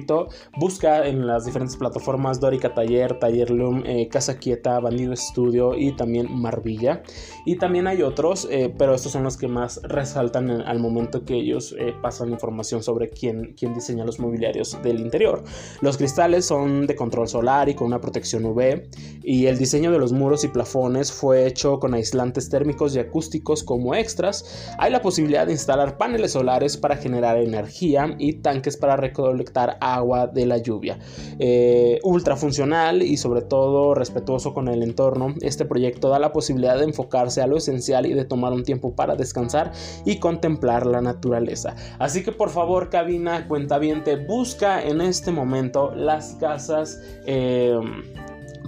busca 0.58 1.06
en 1.06 1.26
las 1.26 1.44
diferentes 1.44 1.76
plataformas 1.76 2.40
Dorica 2.40 2.74
Taller, 2.74 3.18
Taller 3.18 3.50
Loom, 3.50 3.82
eh, 3.86 4.08
Casa 4.08 4.38
Quieta, 4.38 4.78
Bandido 4.80 5.12
Estudio 5.12 5.76
y 5.76 5.92
también 5.92 6.28
Marvilla. 6.30 7.02
Y 7.44 7.56
también 7.56 7.86
hay 7.86 8.02
otros, 8.02 8.46
eh, 8.50 8.72
pero 8.76 8.94
estos 8.94 9.12
son 9.12 9.24
los 9.24 9.36
que 9.36 9.48
más 9.48 9.80
resaltan 9.82 10.50
al 10.50 10.78
momento 10.78 11.24
que 11.24 11.34
ellos 11.34 11.74
eh, 11.78 11.94
pasan 12.00 12.30
información 12.30 12.82
sobre 12.82 13.10
quién, 13.10 13.54
quién 13.58 13.74
diseña 13.74 14.04
los 14.04 14.18
mobiliarios 14.18 14.80
del 14.82 15.00
interior. 15.00 15.42
Los 15.80 15.96
cristales 15.96 16.46
son 16.46 16.86
de 16.86 16.94
control 16.94 17.28
solar 17.28 17.68
y 17.68 17.74
con 17.74 17.86
una 17.86 18.00
protección 18.00 18.44
UV 18.44 18.88
y 19.22 19.46
el 19.46 19.58
diseño 19.58 19.90
de 19.90 19.98
los 19.98 20.12
muros 20.12 20.44
y 20.44 20.48
plafones 20.48 21.12
fue 21.12 21.46
hecho 21.46 21.78
con 21.78 21.94
aislantes 21.94 22.48
térmicos 22.48 22.94
y 22.94 22.98
acústicos 22.98 23.62
como 23.62 23.94
extras. 23.94 24.74
Hay 24.78 24.90
la 24.90 25.02
posibilidad 25.02 25.46
de 25.46 25.52
instalar 25.52 25.96
paneles 25.98 26.32
solares 26.32 26.76
para 26.76 26.96
generar 26.96 27.38
energía 27.38 28.14
y 28.18 28.34
tanques 28.34 28.76
para 28.76 28.96
recolectar 28.96 29.76
agua 29.80 29.87
de 30.32 30.46
la 30.46 30.58
lluvia. 30.58 30.98
Eh, 31.38 31.98
ultra 32.02 32.36
funcional 32.36 33.02
y 33.02 33.16
sobre 33.16 33.42
todo 33.42 33.94
respetuoso 33.94 34.54
con 34.54 34.68
el 34.68 34.82
entorno, 34.82 35.34
este 35.40 35.64
proyecto 35.64 36.08
da 36.08 36.18
la 36.18 36.32
posibilidad 36.32 36.78
de 36.78 36.84
enfocarse 36.84 37.40
a 37.42 37.46
lo 37.46 37.56
esencial 37.56 38.06
y 38.06 38.14
de 38.14 38.24
tomar 38.24 38.52
un 38.52 38.64
tiempo 38.64 38.94
para 38.94 39.16
descansar 39.16 39.72
y 40.04 40.18
contemplar 40.18 40.86
la 40.86 41.00
naturaleza. 41.00 41.74
Así 41.98 42.22
que 42.22 42.32
por 42.32 42.50
favor, 42.50 42.90
cabina, 42.90 43.48
cuenta 43.48 43.78
bien, 43.78 44.04
te 44.04 44.16
busca 44.16 44.82
en 44.82 45.00
este 45.00 45.32
momento 45.32 45.94
las 45.94 46.34
casas. 46.34 47.00
Eh, 47.26 47.78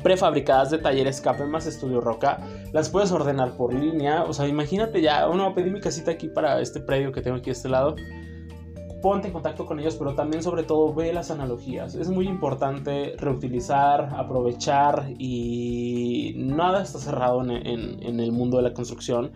prefabricadas 0.03 0.71
de 0.71 0.79
taller 0.79 1.07
escape 1.07 1.45
más 1.45 1.67
estudio 1.67 2.01
roca 2.01 2.39
las 2.73 2.89
puedes 2.89 3.13
ordenar 3.13 3.57
por 3.57 3.75
línea 3.75 4.23
o 4.23 4.33
sea 4.33 4.47
imagínate 4.49 5.03
ya 5.03 5.29
uno 5.29 5.55
pedí 5.55 5.71
mi 5.71 5.81
casita 5.81 6.13
aquí 6.13 6.29
para 6.29 6.61
este 6.61 6.81
predio 6.81 7.13
que 7.13 7.21
tengo 7.21 7.37
aquí 7.37 7.51
a 7.51 7.53
este 7.53 7.69
lado 7.69 7.97
ponte 9.03 9.29
en 9.29 9.33
contacto 9.33 9.67
con 9.67 9.81
ellos, 9.81 9.97
pero 9.97 10.15
también 10.15 10.43
sobre 10.43 10.63
todo 10.63 10.93
ve 10.93 11.13
las 11.13 11.31
analogías. 11.31 11.95
Es 11.95 12.09
muy 12.09 12.27
importante 12.27 13.15
reutilizar, 13.19 14.15
aprovechar 14.17 15.13
y 15.19 16.35
nada 16.37 16.83
está 16.83 16.99
cerrado 16.99 17.43
en, 17.43 18.21
el 18.21 18.33
mundo 18.33 18.59
de 18.59 18.65
la 18.65 18.75
construcción. 18.75 19.33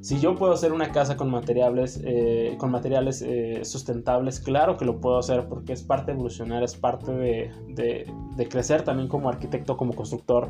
Si 0.00 0.20
yo 0.20 0.36
puedo 0.36 0.52
hacer 0.52 0.72
una 0.72 0.92
casa 0.92 1.16
con 1.16 1.30
materiales, 1.30 2.00
eh, 2.04 2.54
con 2.58 2.70
materiales 2.70 3.22
eh, 3.22 3.64
sustentables, 3.64 4.38
claro 4.38 4.76
que 4.76 4.84
lo 4.84 5.00
puedo 5.00 5.18
hacer 5.18 5.48
porque 5.48 5.72
es 5.72 5.82
parte 5.82 6.12
de 6.12 6.12
evolucionar, 6.12 6.62
es 6.62 6.76
parte 6.76 7.10
de, 7.10 8.46
crecer 8.48 8.82
también 8.82 9.08
como 9.08 9.28
arquitecto, 9.28 9.76
como 9.76 9.94
constructor. 9.94 10.48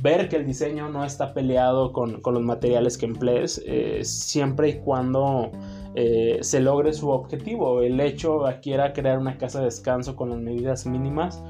Ver 0.00 0.30
que 0.30 0.36
el 0.36 0.46
diseño 0.46 0.88
no 0.88 1.04
está 1.04 1.34
peleado 1.34 1.92
con, 1.92 2.22
los 2.24 2.42
materiales 2.42 2.96
que 2.96 3.04
emplees, 3.04 3.62
eh, 3.66 4.00
siempre 4.04 4.70
y 4.70 4.78
cuando 4.78 5.50
eh, 5.94 6.38
se 6.42 6.60
logre 6.60 6.92
su 6.92 7.10
objetivo. 7.10 7.82
El 7.82 8.00
hecho 8.00 8.46
aquí 8.46 8.72
era 8.72 8.92
crear 8.92 9.18
una 9.18 9.38
casa 9.38 9.58
de 9.58 9.66
descanso 9.66 10.16
con 10.16 10.30
las 10.30 10.38
medidas 10.38 10.86
mínimas. 10.86 11.42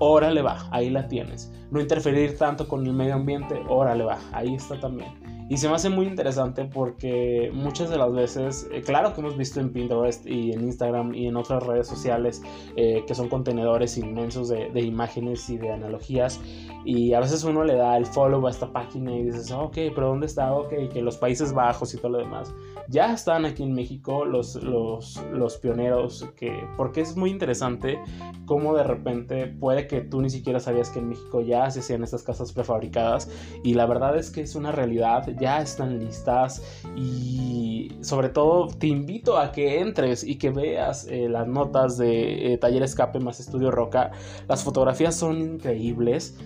Órale 0.00 0.42
va, 0.42 0.68
ahí 0.70 0.90
la 0.90 1.08
tienes. 1.08 1.52
No 1.70 1.80
interferir 1.80 2.38
tanto 2.38 2.68
con 2.68 2.86
el 2.86 2.92
medio 2.92 3.14
ambiente, 3.14 3.60
órale 3.68 4.04
va, 4.04 4.18
ahí 4.32 4.54
está 4.54 4.78
también. 4.78 5.38
Y 5.50 5.56
se 5.56 5.66
me 5.66 5.74
hace 5.74 5.88
muy 5.88 6.06
interesante 6.06 6.66
porque 6.66 7.50
muchas 7.54 7.88
de 7.88 7.96
las 7.96 8.12
veces, 8.12 8.68
eh, 8.70 8.82
claro 8.82 9.14
que 9.14 9.22
hemos 9.22 9.36
visto 9.36 9.60
en 9.60 9.72
Pinterest 9.72 10.26
y 10.26 10.52
en 10.52 10.60
Instagram 10.60 11.14
y 11.14 11.26
en 11.26 11.36
otras 11.36 11.62
redes 11.62 11.86
sociales 11.86 12.42
eh, 12.76 13.02
que 13.06 13.14
son 13.14 13.30
contenedores 13.30 13.96
inmensos 13.96 14.50
de, 14.50 14.80
imágenes 14.80 15.48
y 15.48 15.56
de 15.56 15.72
analogías. 15.72 16.38
Y 16.84 17.14
a 17.14 17.20
veces 17.20 17.44
uno 17.44 17.64
le 17.64 17.76
da 17.76 17.96
el 17.96 18.04
follow 18.04 18.46
a 18.46 18.50
esta 18.50 18.70
página 18.70 19.10
y 19.16 19.24
dices, 19.24 19.50
ok, 19.50 19.74
pero 19.94 20.08
¿dónde 20.08 20.26
está? 20.26 20.52
Ok, 20.52 20.74
que 20.92 21.00
los 21.00 21.16
Países 21.16 21.54
Bajos 21.54 21.94
y 21.94 21.96
todo 21.96 22.10
lo 22.10 22.18
demás. 22.18 22.54
Ya 22.88 23.12
están 23.12 23.44
aquí 23.44 23.62
en 23.62 23.74
México 23.74 24.24
los, 24.24 24.54
los, 24.56 25.22
los 25.32 25.58
pioneros, 25.58 26.26
que, 26.36 26.64
porque 26.76 27.02
es 27.02 27.16
muy 27.16 27.30
interesante 27.30 27.98
cómo 28.46 28.74
de 28.74 28.82
repente 28.82 29.46
puede 29.46 29.86
que 29.86 30.00
tú 30.00 30.22
ni 30.22 30.30
siquiera 30.30 30.58
sabías 30.58 30.88
que 30.88 30.98
en 30.98 31.10
México 31.10 31.42
ya 31.42 31.70
se 31.70 31.80
hacían 31.80 32.02
estas 32.02 32.22
casas 32.22 32.52
prefabricadas. 32.52 33.30
Y 33.62 33.74
la 33.74 33.86
verdad 33.86 34.16
es 34.16 34.30
que 34.30 34.40
es 34.40 34.54
una 34.54 34.72
realidad 34.72 35.28
ya 35.38 35.60
están 35.60 35.98
listas 35.98 36.62
y 36.96 37.92
sobre 38.00 38.30
todo 38.30 38.68
te 38.68 38.86
invito 38.86 39.38
a 39.38 39.52
que 39.52 39.80
entres 39.80 40.24
y 40.24 40.36
que 40.36 40.50
veas 40.50 41.06
eh, 41.08 41.28
las 41.28 41.46
notas 41.46 41.98
de 41.98 42.52
eh, 42.52 42.58
Taller 42.58 42.82
Escape 42.82 43.20
más 43.20 43.40
Estudio 43.40 43.70
Roca. 43.70 44.12
Las 44.48 44.64
fotografías 44.64 45.14
son 45.14 45.40
increíbles. 45.40 46.38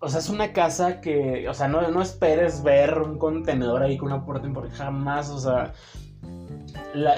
O 0.00 0.08
sea, 0.08 0.20
es 0.20 0.28
una 0.28 0.52
casa 0.52 1.00
que, 1.00 1.48
o 1.48 1.54
sea, 1.54 1.68
no, 1.68 1.88
no 1.90 2.00
esperes 2.02 2.62
ver 2.62 2.98
un 2.98 3.18
contenedor 3.18 3.82
ahí 3.82 3.96
con 3.96 4.12
una 4.12 4.24
puerta 4.24 4.48
porque 4.54 4.70
jamás, 4.70 5.30
o 5.30 5.38
sea, 5.38 5.72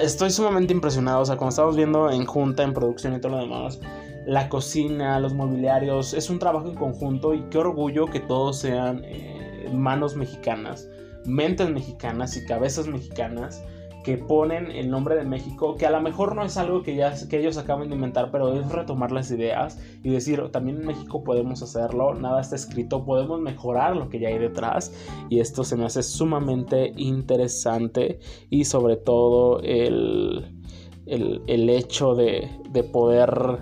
estoy 0.01 0.31
sumamente 0.31 0.73
impresionado. 0.73 1.21
O 1.21 1.25
sea, 1.25 1.37
como 1.37 1.49
estamos 1.49 1.75
viendo 1.75 2.09
en 2.09 2.25
junta, 2.25 2.63
en 2.63 2.73
producción 2.73 3.15
y 3.15 3.21
todo 3.21 3.33
lo 3.33 3.37
demás, 3.39 3.79
la 4.25 4.49
cocina, 4.49 5.19
los 5.19 5.33
mobiliarios, 5.33 6.13
es 6.13 6.29
un 6.29 6.39
trabajo 6.39 6.67
en 6.67 6.75
conjunto 6.75 7.33
y 7.33 7.41
qué 7.49 7.59
orgullo 7.59 8.07
que 8.07 8.19
todos 8.19 8.59
sean... 8.59 9.03
Eh, 9.05 9.41
manos 9.71 10.15
mexicanas. 10.15 10.87
mentes 11.25 11.69
mexicanas 11.69 12.35
y 12.35 12.45
cabezas 12.45 12.87
mexicanas 12.87 13.63
que 14.03 14.17
ponen 14.17 14.71
el 14.71 14.89
nombre 14.89 15.15
de 15.15 15.23
México, 15.23 15.75
que 15.75 15.85
a 15.85 15.91
lo 15.91 16.01
mejor 16.01 16.35
no 16.35 16.43
es 16.43 16.57
algo 16.57 16.81
que, 16.81 16.95
ya, 16.95 17.13
que 17.27 17.39
ellos 17.39 17.57
acaban 17.57 17.89
de 17.89 17.95
inventar, 17.95 18.31
pero 18.31 18.53
es 18.53 18.69
retomar 18.69 19.11
las 19.11 19.31
ideas 19.31 19.79
y 20.03 20.09
decir, 20.09 20.49
también 20.51 20.81
en 20.81 20.87
México 20.87 21.23
podemos 21.23 21.61
hacerlo, 21.61 22.13
nada 22.15 22.41
está 22.41 22.55
escrito, 22.55 23.05
podemos 23.05 23.39
mejorar 23.39 23.95
lo 23.95 24.09
que 24.09 24.19
ya 24.19 24.29
hay 24.29 24.39
detrás 24.39 24.93
y 25.29 25.39
esto 25.39 25.63
se 25.63 25.75
me 25.75 25.85
hace 25.85 26.03
sumamente 26.03 26.93
interesante 26.95 28.19
y 28.49 28.65
sobre 28.65 28.97
todo 28.97 29.59
el, 29.61 30.61
el, 31.05 31.69
hecho 31.69 32.15
de, 32.15 32.49
de 32.69 32.83
poder 32.83 33.59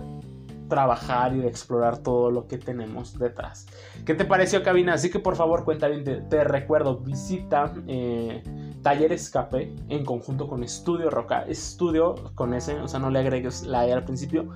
trabajar 0.70 1.36
y 1.36 1.40
de 1.40 1.48
explorar 1.50 1.98
todo 1.98 2.32
lo 2.32 2.48
que 2.48 2.58
tenemos 2.58 3.18
detrás. 3.20 3.66
¿Qué 4.06 4.14
te 4.14 4.24
pareció, 4.24 4.64
cabina? 4.64 4.94
Así 4.94 5.10
que 5.10 5.20
por 5.20 5.36
favor, 5.36 5.66
cuenta 5.66 5.90
bien, 5.90 6.04
te, 6.30 6.44
recuerdo, 6.46 7.00
visita 7.00 7.74
eh, 7.88 8.42
Taller 8.82 9.12
Escape 9.12 9.76
en 9.90 10.06
conjunto 10.06 10.48
con 10.48 10.64
Estudio 10.64 11.10
Roca. 11.10 11.44
Estudio 11.44 12.16
con 12.36 12.54
ese, 12.54 12.80
o 12.80 12.88
sea, 12.88 13.00
no 13.00 13.10
le 13.10 13.20
agregues 13.20 13.64
la 13.64 13.88
E 13.88 13.94
al 13.94 14.06
principio. 14.06 14.50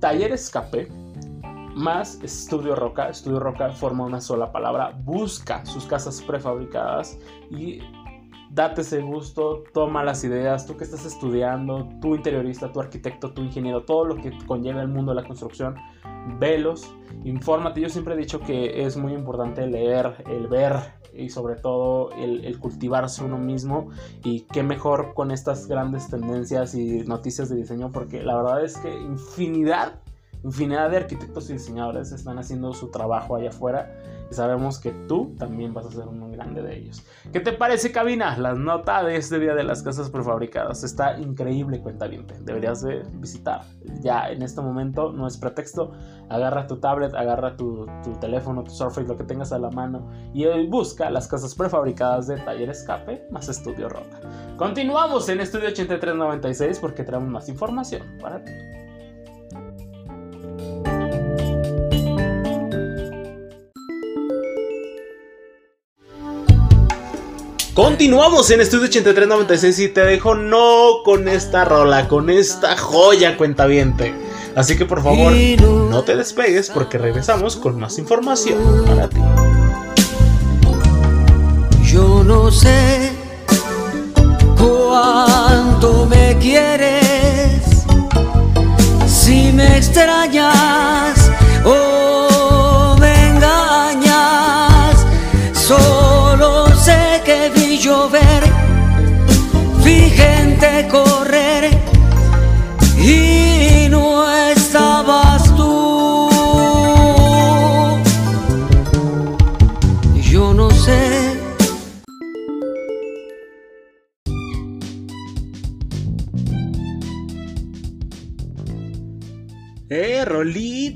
Taller 0.00 0.32
Escape 0.32 0.88
más 1.74 2.20
Estudio 2.22 2.74
Roca. 2.74 3.08
Estudio 3.08 3.40
Roca 3.40 3.70
forma 3.72 4.04
una 4.04 4.20
sola 4.20 4.52
palabra. 4.52 4.98
Busca 5.04 5.64
sus 5.66 5.84
casas 5.86 6.22
prefabricadas 6.22 7.18
y 7.50 7.80
date 8.50 8.80
ese 8.80 9.02
gusto, 9.02 9.64
toma 9.74 10.04
las 10.04 10.24
ideas, 10.24 10.66
tú 10.66 10.76
que 10.76 10.84
estás 10.84 11.04
estudiando, 11.04 11.88
tu 12.00 12.14
interiorista, 12.14 12.72
tu 12.72 12.80
arquitecto, 12.80 13.32
tu 13.32 13.42
ingeniero, 13.42 13.84
todo 13.84 14.04
lo 14.04 14.16
que 14.16 14.32
conlleva 14.46 14.82
el 14.82 14.88
mundo 14.88 15.12
de 15.12 15.20
la 15.20 15.26
construcción, 15.26 15.74
velos, 16.38 16.92
infórmate. 17.24 17.80
Yo 17.80 17.88
siempre 17.88 18.14
he 18.14 18.16
dicho 18.16 18.40
que 18.40 18.84
es 18.84 18.96
muy 18.96 19.12
importante 19.12 19.66
leer, 19.66 20.24
el 20.30 20.48
ver 20.48 20.74
y 21.14 21.30
sobre 21.30 21.56
todo 21.56 22.10
el, 22.12 22.44
el 22.44 22.58
cultivarse 22.58 23.24
uno 23.24 23.38
mismo 23.38 23.88
y 24.22 24.40
qué 24.40 24.62
mejor 24.62 25.14
con 25.14 25.30
estas 25.30 25.66
grandes 25.66 26.08
tendencias 26.08 26.74
y 26.74 27.04
noticias 27.04 27.48
de 27.48 27.56
diseño 27.56 27.90
porque 27.90 28.22
la 28.22 28.36
verdad 28.36 28.62
es 28.62 28.76
que 28.76 28.94
infinidad 28.94 30.00
infinidad 30.44 30.90
de 30.90 30.98
arquitectos 30.98 31.50
y 31.50 31.54
diseñadores 31.54 32.12
están 32.12 32.38
haciendo 32.38 32.72
su 32.72 32.90
trabajo 32.90 33.34
allá 33.34 33.48
afuera 33.48 33.92
sabemos 34.30 34.78
que 34.78 34.92
tú 35.06 35.34
también 35.38 35.72
vas 35.72 35.86
a 35.86 35.90
ser 35.90 36.06
uno 36.06 36.28
grande 36.30 36.62
de 36.62 36.76
ellos. 36.76 37.02
¿Qué 37.32 37.40
te 37.40 37.52
parece, 37.52 37.92
cabina? 37.92 38.36
La 38.36 38.54
nota 38.54 39.02
de 39.02 39.16
este 39.16 39.38
día 39.38 39.54
de 39.54 39.64
las 39.64 39.82
casas 39.82 40.10
prefabricadas 40.10 40.84
está 40.84 41.18
increíble, 41.18 41.80
cuenta 41.80 42.06
bien. 42.06 42.26
Deberías 42.40 42.82
de 42.82 43.02
visitar. 43.14 43.62
Ya 44.00 44.30
en 44.30 44.42
este 44.42 44.60
momento 44.60 45.12
no 45.12 45.26
es 45.26 45.36
pretexto. 45.36 45.92
Agarra 46.28 46.66
tu 46.66 46.78
tablet, 46.78 47.14
agarra 47.14 47.56
tu, 47.56 47.86
teléfono, 48.20 48.64
tu 48.64 48.70
Surface, 48.70 49.06
lo 49.06 49.16
que 49.16 49.24
tengas 49.24 49.52
a 49.52 49.58
la 49.58 49.70
mano 49.70 50.10
y 50.34 50.46
busca 50.66 51.10
las 51.10 51.28
casas 51.28 51.54
prefabricadas 51.54 52.26
de 52.26 52.36
Taller 52.36 52.70
Escape 52.70 53.26
más 53.30 53.48
Estudio 53.48 53.88
Roca. 53.88 54.20
Continuamos 54.56 55.28
en 55.28 55.40
Estudio 55.40 55.68
8396 55.68 56.78
porque 56.78 57.04
traemos 57.04 57.28
más 57.28 57.48
información 57.48 58.02
para 58.20 58.42
ti. 58.44 58.52
Continuamos 67.76 68.50
en 68.52 68.62
Estudio 68.62 68.86
8396 68.86 69.78
y 69.80 69.88
te 69.90 70.00
dejo 70.00 70.34
no 70.34 71.02
con 71.04 71.28
esta 71.28 71.66
rola, 71.66 72.08
con 72.08 72.30
esta 72.30 72.74
joya 72.74 73.36
cuentaviente. 73.36 74.14
Así 74.54 74.78
que 74.78 74.86
por 74.86 75.02
favor, 75.02 75.30
no 75.90 76.02
te 76.02 76.16
despegues 76.16 76.70
porque 76.70 76.96
regresamos 76.96 77.56
con 77.56 77.78
más 77.78 77.98
información 77.98 78.82
para 78.86 79.10
ti. 79.10 79.20
Yo 81.84 82.24
no 82.24 82.50
sé 82.50 83.12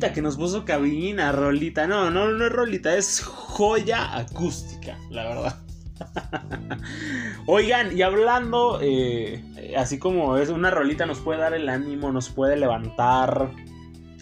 Que 0.01 0.23
nos 0.23 0.39
puso 0.39 0.65
cabina, 0.65 1.31
Rolita. 1.31 1.87
No, 1.87 2.11
no, 2.11 2.31
no 2.31 2.47
es 2.47 2.53
Rolita, 2.53 2.97
es 2.97 3.21
joya 3.21 4.17
acústica, 4.17 4.99
la 5.11 5.25
verdad. 5.25 5.63
Oigan, 7.47 7.97
y 7.97 8.01
hablando, 8.01 8.79
eh, 8.81 9.45
así 9.77 9.99
como 9.99 10.39
es 10.39 10.49
una 10.49 10.71
rolita, 10.71 11.05
nos 11.05 11.21
puede 11.21 11.41
dar 11.41 11.53
el 11.53 11.69
ánimo, 11.69 12.11
nos 12.11 12.31
puede 12.31 12.57
levantar, 12.57 13.51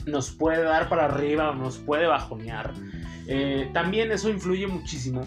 nos 0.04 0.30
puede 0.30 0.64
dar 0.64 0.88
para 0.88 1.04
arriba, 1.04 1.54
nos 1.54 1.78
puede 1.78 2.08
bajonear. 2.08 2.74
Eh, 3.28 3.70
también 3.72 4.10
eso 4.10 4.28
influye 4.28 4.66
muchísimo, 4.66 5.22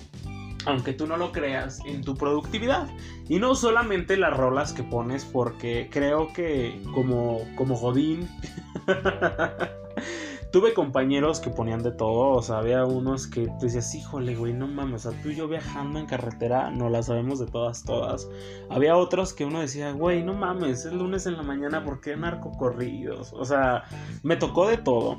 aunque 0.65 0.91
tú 0.91 1.07
no 1.07 1.15
lo 1.15 1.31
creas, 1.31 1.79
en 1.85 2.03
tu 2.03 2.15
productividad. 2.15 2.89
Y 3.29 3.39
no 3.39 3.55
solamente 3.55 4.17
las 4.17 4.35
rolas 4.35 4.73
que 4.73 4.83
pones, 4.83 5.23
porque 5.23 5.87
creo 5.89 6.33
que 6.33 6.81
como, 6.93 7.39
como. 7.55 7.79
tuve 10.51 10.73
compañeros 10.73 11.39
que 11.39 11.49
ponían 11.49 11.81
de 11.81 11.91
todo, 11.91 12.31
o 12.31 12.41
sea, 12.41 12.57
había 12.57 12.85
unos 12.85 13.27
que 13.27 13.47
decías, 13.61 13.95
híjole, 13.95 14.35
güey, 14.35 14.53
no 14.53 14.67
mames, 14.67 15.05
o 15.05 15.11
sea, 15.11 15.21
tú 15.21 15.29
y 15.29 15.35
yo 15.35 15.47
viajando 15.47 15.99
en 15.99 16.05
carretera 16.05 16.69
no 16.71 16.89
la 16.89 17.01
sabemos 17.03 17.39
de 17.39 17.45
todas, 17.45 17.83
todas. 17.83 18.27
Había 18.69 18.97
otros 18.97 19.33
que 19.33 19.45
uno 19.45 19.61
decía, 19.61 19.91
güey, 19.91 20.23
no 20.23 20.33
mames, 20.33 20.85
es 20.85 20.93
lunes 20.93 21.25
en 21.25 21.37
la 21.37 21.43
mañana, 21.43 21.83
¿por 21.85 22.01
qué 22.01 22.17
narcocorridos? 22.17 23.33
O 23.33 23.45
sea, 23.45 23.85
me 24.23 24.35
tocó 24.35 24.67
de 24.67 24.77
todo. 24.77 25.17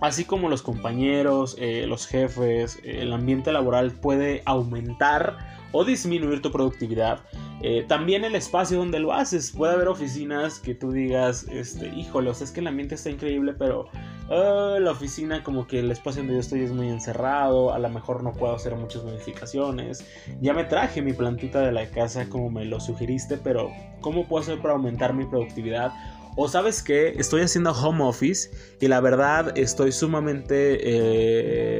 Así 0.00 0.24
como 0.24 0.48
los 0.48 0.62
compañeros, 0.62 1.56
eh, 1.58 1.86
los 1.86 2.06
jefes, 2.06 2.78
el 2.84 3.12
ambiente 3.12 3.50
laboral 3.50 3.92
puede 3.92 4.42
aumentar 4.44 5.38
o 5.72 5.84
disminuir 5.84 6.40
tu 6.40 6.52
productividad. 6.52 7.20
Eh, 7.60 7.84
también 7.88 8.24
el 8.24 8.34
espacio 8.34 8.78
donde 8.78 9.00
lo 9.00 9.12
haces. 9.12 9.52
Puede 9.52 9.74
haber 9.74 9.88
oficinas 9.88 10.60
que 10.60 10.74
tú 10.74 10.92
digas, 10.92 11.46
este, 11.50 11.90
sea, 11.90 12.44
es 12.44 12.52
que 12.52 12.60
el 12.60 12.66
ambiente 12.66 12.94
está 12.94 13.10
increíble, 13.10 13.52
pero 13.52 13.86
ah, 14.30 14.76
la 14.80 14.92
oficina 14.92 15.42
como 15.42 15.66
que 15.66 15.80
el 15.80 15.90
espacio 15.90 16.22
donde 16.22 16.34
yo 16.34 16.40
estoy 16.40 16.62
es 16.62 16.72
muy 16.72 16.88
encerrado, 16.88 17.72
a 17.72 17.78
lo 17.78 17.88
mejor 17.88 18.22
no 18.22 18.32
puedo 18.32 18.54
hacer 18.54 18.76
muchas 18.76 19.02
modificaciones. 19.02 20.06
Ya 20.40 20.54
me 20.54 20.64
traje 20.64 21.02
mi 21.02 21.12
plantita 21.12 21.60
de 21.60 21.72
la 21.72 21.86
casa 21.86 22.28
como 22.28 22.50
me 22.50 22.64
lo 22.64 22.78
sugeriste, 22.80 23.38
pero 23.38 23.70
¿cómo 24.00 24.26
puedo 24.26 24.42
hacer 24.42 24.60
para 24.60 24.74
aumentar 24.74 25.14
mi 25.14 25.24
productividad? 25.24 25.92
O 26.40 26.46
sabes 26.46 26.84
que 26.84 27.08
estoy 27.18 27.40
haciendo 27.40 27.72
home 27.72 28.04
office 28.04 28.48
y 28.80 28.86
la 28.86 29.00
verdad 29.00 29.58
estoy 29.58 29.90
sumamente 29.90 30.78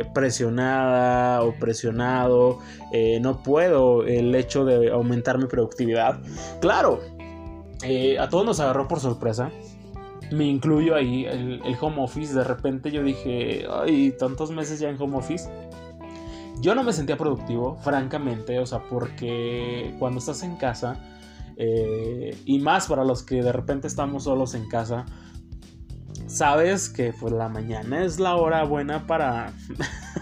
eh, 0.01 0.05
presionada 0.13 1.45
o 1.45 1.55
presionado. 1.61 2.59
Eh, 2.93 3.21
no 3.21 3.41
puedo 3.45 4.03
el 4.03 4.35
hecho 4.35 4.65
de 4.65 4.91
aumentar 4.91 5.39
mi 5.39 5.47
productividad. 5.47 6.19
Claro, 6.61 6.99
eh, 7.85 8.19
a 8.19 8.29
todos 8.29 8.45
nos 8.45 8.59
agarró 8.59 8.89
por 8.89 8.99
sorpresa. 8.99 9.53
Me 10.33 10.47
incluyo 10.47 10.97
ahí 10.97 11.25
el, 11.27 11.63
el 11.65 11.77
home 11.81 12.03
office. 12.03 12.35
De 12.35 12.43
repente 12.43 12.91
yo 12.91 13.05
dije, 13.05 13.65
ay, 13.71 14.13
tantos 14.19 14.51
meses 14.51 14.81
ya 14.81 14.91
en 14.91 15.01
home 15.01 15.19
office. 15.19 15.49
Yo 16.61 16.75
no 16.75 16.83
me 16.83 16.93
sentía 16.93 17.17
productivo, 17.17 17.77
francamente, 17.85 18.59
o 18.59 18.67
sea, 18.67 18.83
porque 18.91 19.95
cuando 20.01 20.19
estás 20.19 20.43
en 20.43 20.57
casa 20.57 21.01
eh, 21.61 22.41
y 22.45 22.61
más 22.61 22.87
para 22.87 23.05
los 23.05 23.25
que 23.25 23.43
de 23.43 23.53
repente 23.53 23.89
estamos 23.89 24.25
solos 24.25 24.55
en 24.55 24.69
casa. 24.69 25.05
Sabes 26.29 26.89
que 26.89 27.13
pues 27.19 27.33
la 27.33 27.49
mañana 27.49 28.05
es 28.05 28.21
la 28.21 28.37
hora 28.37 28.63
buena 28.65 29.07
para... 29.07 29.53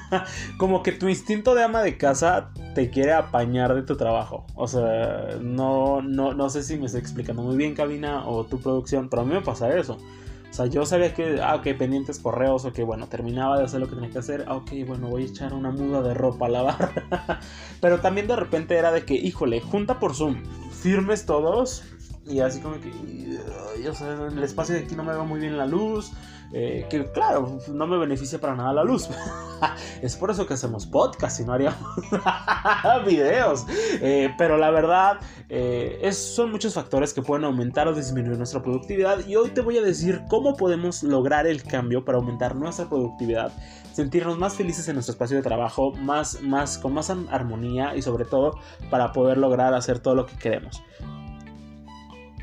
como 0.58 0.82
que 0.82 0.92
tu 0.92 1.08
instinto 1.08 1.54
de 1.54 1.64
ama 1.64 1.82
de 1.82 1.98
casa 1.98 2.52
te 2.74 2.90
quiere 2.90 3.12
apañar 3.12 3.74
de 3.74 3.82
tu 3.82 3.96
trabajo. 3.96 4.46
O 4.54 4.66
sea, 4.66 5.36
no, 5.40 6.00
no, 6.00 6.32
no 6.32 6.48
sé 6.48 6.62
si 6.62 6.78
me 6.78 6.86
estoy 6.86 7.00
explicando 7.00 7.42
muy 7.42 7.56
bien, 7.56 7.74
cabina, 7.74 8.26
o 8.26 8.44
tu 8.44 8.58
producción, 8.60 9.08
pero 9.10 9.22
a 9.22 9.24
mí 9.24 9.34
me 9.34 9.42
pasa 9.42 9.76
eso. 9.76 9.98
O 10.48 10.54
sea, 10.56 10.66
yo 10.66 10.86
sabía 10.86 11.12
que, 11.12 11.40
ah, 11.42 11.56
ok, 11.56 11.76
pendientes 11.76 12.18
correos, 12.18 12.64
ok, 12.64 12.78
bueno, 12.86 13.08
terminaba 13.08 13.58
de 13.58 13.64
hacer 13.64 13.80
lo 13.80 13.88
que 13.88 13.94
tenía 13.96 14.10
que 14.10 14.20
hacer, 14.20 14.44
ah, 14.46 14.54
ok, 14.54 14.70
bueno, 14.86 15.08
voy 15.08 15.24
a 15.24 15.26
echar 15.26 15.52
una 15.52 15.70
muda 15.70 16.00
de 16.00 16.14
ropa 16.14 16.46
a 16.46 16.48
lavar. 16.48 17.04
Pero 17.82 18.00
también 18.00 18.26
de 18.26 18.36
repente 18.36 18.76
era 18.76 18.92
de 18.92 19.04
que, 19.04 19.14
híjole, 19.14 19.60
junta 19.60 19.98
por 19.98 20.14
Zoom, 20.14 20.42
firmes 20.80 21.26
todos, 21.26 21.82
y 22.26 22.40
así 22.40 22.60
como 22.60 22.76
que, 22.80 22.90
o 23.88 23.94
sea, 23.94 24.28
el 24.28 24.42
espacio 24.42 24.74
de 24.74 24.82
aquí 24.82 24.96
no 24.96 25.04
me 25.04 25.14
va 25.14 25.24
muy 25.24 25.40
bien 25.40 25.56
la 25.56 25.66
luz, 25.66 26.12
eh, 26.52 26.86
que 26.88 27.04
claro, 27.12 27.58
no 27.68 27.86
me 27.86 27.98
beneficia 27.98 28.40
para 28.40 28.54
nada 28.54 28.72
la 28.72 28.84
luz. 28.84 29.08
es 30.02 30.16
por 30.16 30.30
eso 30.30 30.46
que 30.46 30.54
hacemos 30.54 30.86
podcast 30.86 31.40
y 31.40 31.44
no 31.44 31.52
haríamos 31.52 31.80
videos. 33.06 33.64
Eh, 34.00 34.32
pero 34.38 34.56
la 34.56 34.70
verdad, 34.70 35.18
eh, 35.48 35.98
es, 36.02 36.16
son 36.16 36.50
muchos 36.50 36.74
factores 36.74 37.12
que 37.12 37.22
pueden 37.22 37.44
aumentar 37.44 37.88
o 37.88 37.94
disminuir 37.94 38.38
nuestra 38.38 38.62
productividad. 38.62 39.26
Y 39.26 39.36
hoy 39.36 39.50
te 39.50 39.60
voy 39.60 39.78
a 39.78 39.82
decir 39.82 40.22
cómo 40.28 40.56
podemos 40.56 41.02
lograr 41.02 41.46
el 41.46 41.62
cambio 41.62 42.04
para 42.04 42.18
aumentar 42.18 42.54
nuestra 42.54 42.88
productividad, 42.88 43.52
sentirnos 43.96 44.36
más 44.36 44.54
felices 44.54 44.86
en 44.88 44.96
nuestro 44.96 45.12
espacio 45.12 45.38
de 45.38 45.42
trabajo, 45.42 45.92
más, 45.92 46.42
más, 46.42 46.76
con 46.76 46.92
más 46.92 47.08
armonía 47.08 47.96
y 47.96 48.02
sobre 48.02 48.26
todo 48.26 48.60
para 48.90 49.10
poder 49.12 49.38
lograr 49.38 49.72
hacer 49.72 50.00
todo 50.00 50.14
lo 50.14 50.26
que 50.26 50.36
queremos. 50.36 50.82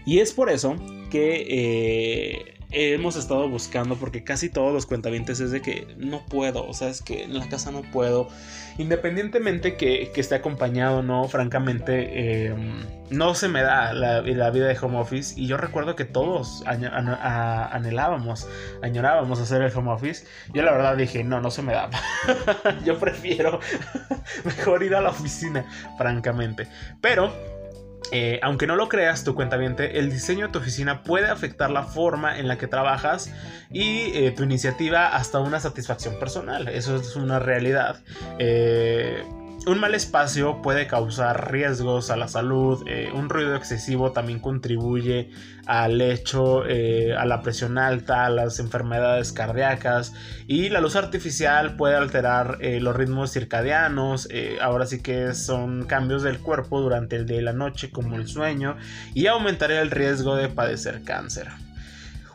Y 0.03 0.17
es 0.17 0.33
por 0.33 0.49
eso 0.49 0.75
que 1.11 2.52
hemos 2.73 3.15
estado 3.15 3.47
buscando 3.47 3.95
porque 3.95 4.23
casi 4.23 4.49
todos 4.49 4.73
los 4.73 4.85
cuentavientes 4.85 5.39
es 5.39 5.51
de 5.51 5.61
que 5.61 5.95
no 5.97 6.25
puedo, 6.25 6.67
o 6.67 6.73
sea, 6.73 6.89
es 6.89 7.01
que 7.01 7.23
en 7.23 7.37
la 7.37 7.47
casa 7.47 7.71
no 7.71 7.81
puedo. 7.81 8.27
Independientemente 8.77 9.75
que, 9.75 10.11
esté 10.15 10.35
acompañado 10.35 11.03
no, 11.03 11.27
francamente, 11.27 12.47
em, 12.47 12.83
no 13.11 13.35
se 13.35 13.47
me 13.47 13.61
da 13.61 13.93
la, 13.93 14.21
vida 14.21 14.67
de 14.67 14.77
home 14.81 14.97
office 14.97 15.39
y 15.39 15.45
yo 15.45 15.57
recuerdo 15.57 15.95
que 15.95 16.05
todos 16.05 16.63
anhelábamos, 16.65 18.47
añorábamos 18.81 19.39
hacer 19.39 19.61
el 19.61 19.75
home 19.75 19.91
office. 19.91 20.25
Yo 20.53 20.63
la 20.63 20.71
verdad 20.71 20.97
dije, 20.97 21.23
no, 21.23 21.39
no 21.41 21.51
se 21.51 21.61
me 21.61 21.73
da. 21.73 21.89
yo 22.85 22.97
prefiero 22.97 23.59
mejor 24.43 24.81
ir 24.83 24.95
a 24.95 25.01
la 25.01 25.09
oficina, 25.09 25.65
francamente. 25.97 26.67
Pero 27.01 27.31
eh, 28.11 28.39
aunque 28.43 28.67
no 28.67 28.75
lo 28.75 28.89
creas, 28.89 29.23
tu 29.23 29.33
cuenta 29.35 29.55
el 29.55 30.11
diseño 30.11 30.47
de 30.47 30.51
tu 30.51 30.59
oficina 30.59 31.03
puede 31.03 31.27
afectar 31.27 31.69
la 31.69 31.83
forma 31.83 32.37
en 32.37 32.47
la 32.47 32.57
que 32.57 32.67
trabajas 32.67 33.31
y 33.71 34.11
eh, 34.13 34.31
tu 34.31 34.43
iniciativa 34.43 35.07
hasta 35.15 35.39
una 35.39 35.59
satisfacción 35.59 36.19
personal. 36.19 36.67
Eso 36.67 36.95
es 36.95 37.15
una 37.15 37.39
realidad. 37.39 38.01
Eh, 38.39 39.23
un 39.65 39.79
mal 39.79 39.95
espacio 39.95 40.61
puede 40.61 40.87
causar 40.87 41.51
riesgos 41.51 42.09
a 42.09 42.17
la 42.17 42.27
salud, 42.27 42.83
eh, 42.87 43.11
un 43.13 43.29
ruido 43.29 43.55
excesivo 43.55 44.11
también 44.11 44.39
contribuye 44.39 45.29
al 45.65 46.01
hecho, 46.01 46.65
eh, 46.67 47.15
a 47.15 47.25
la 47.25 47.41
presión 47.41 47.77
alta, 47.77 48.25
a 48.25 48.29
las 48.29 48.59
enfermedades 48.59 49.31
cardíacas 49.31 50.13
y 50.47 50.69
la 50.69 50.81
luz 50.81 50.95
artificial 50.95 51.77
puede 51.77 51.95
alterar 51.95 52.57
eh, 52.61 52.79
los 52.81 52.95
ritmos 52.95 53.31
circadianos, 53.31 54.27
ahora 54.61 54.85
sí 54.85 55.01
que 55.01 55.33
son 55.33 55.85
cambios 55.85 56.23
del 56.23 56.39
cuerpo 56.39 56.81
durante 56.81 57.15
el 57.15 57.25
día 57.25 57.37
y 57.37 57.43
la 57.43 57.53
noche 57.53 57.91
como 57.91 58.15
el 58.15 58.27
sueño 58.27 58.75
y 59.13 59.27
aumentaría 59.27 59.81
el 59.81 59.91
riesgo 59.91 60.35
de 60.35 60.49
padecer 60.49 61.03
cáncer. 61.03 61.47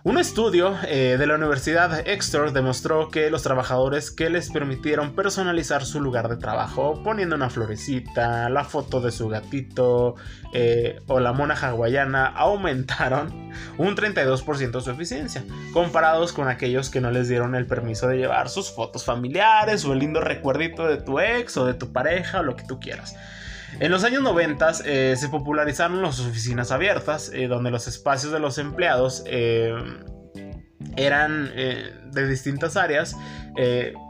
Un 0.08 0.16
estudio 0.16 0.74
eh, 0.86 1.16
de 1.18 1.26
la 1.26 1.34
Universidad 1.34 2.08
Exeter 2.08 2.52
demostró 2.52 3.10
que 3.10 3.28
los 3.28 3.42
trabajadores 3.42 4.10
que 4.10 4.30
les 4.30 4.48
permitieron 4.50 5.14
personalizar 5.14 5.84
su 5.84 6.00
lugar 6.00 6.30
de 6.30 6.38
trabajo 6.38 7.02
poniendo 7.04 7.36
una 7.36 7.50
florecita, 7.50 8.48
la 8.48 8.64
foto 8.64 9.02
de 9.02 9.12
su 9.12 9.28
gatito 9.28 10.14
eh, 10.54 10.98
o 11.08 11.20
la 11.20 11.34
mona 11.34 11.54
hawaiana 11.56 12.24
aumentaron 12.24 13.50
un 13.76 13.94
32% 13.94 14.80
su 14.80 14.90
eficiencia, 14.90 15.44
comparados 15.74 16.32
con 16.32 16.48
aquellos 16.48 16.88
que 16.88 17.02
no 17.02 17.10
les 17.10 17.28
dieron 17.28 17.54
el 17.54 17.66
permiso 17.66 18.08
de 18.08 18.16
llevar 18.16 18.48
sus 18.48 18.74
fotos 18.74 19.04
familiares 19.04 19.84
o 19.84 19.92
el 19.92 19.98
lindo 19.98 20.22
recuerdito 20.22 20.86
de 20.86 20.96
tu 20.96 21.20
ex 21.20 21.54
o 21.58 21.66
de 21.66 21.74
tu 21.74 21.92
pareja 21.92 22.40
o 22.40 22.44
lo 22.44 22.56
que 22.56 22.64
tú 22.64 22.80
quieras. 22.80 23.14
En 23.80 23.90
los 23.90 24.04
años 24.04 24.22
90 24.22 24.72
eh, 24.84 25.14
se 25.16 25.28
popularizaron 25.28 26.02
las 26.02 26.20
oficinas 26.20 26.72
abiertas, 26.72 27.30
eh, 27.32 27.46
donde 27.46 27.70
los 27.70 27.86
espacios 27.86 28.32
de 28.32 28.40
los 28.40 28.58
empleados 28.58 29.22
eh, 29.26 29.74
eran 30.96 31.52
de 31.54 32.28
distintas 32.28 32.76
áreas. 32.76 33.16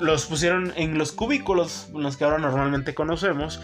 los 0.00 0.26
pusieron 0.26 0.72
en 0.76 0.96
los 0.96 1.12
cubículos, 1.12 1.90
los 1.94 2.16
que 2.16 2.24
ahora 2.24 2.38
normalmente 2.38 2.94
conocemos 2.94 3.60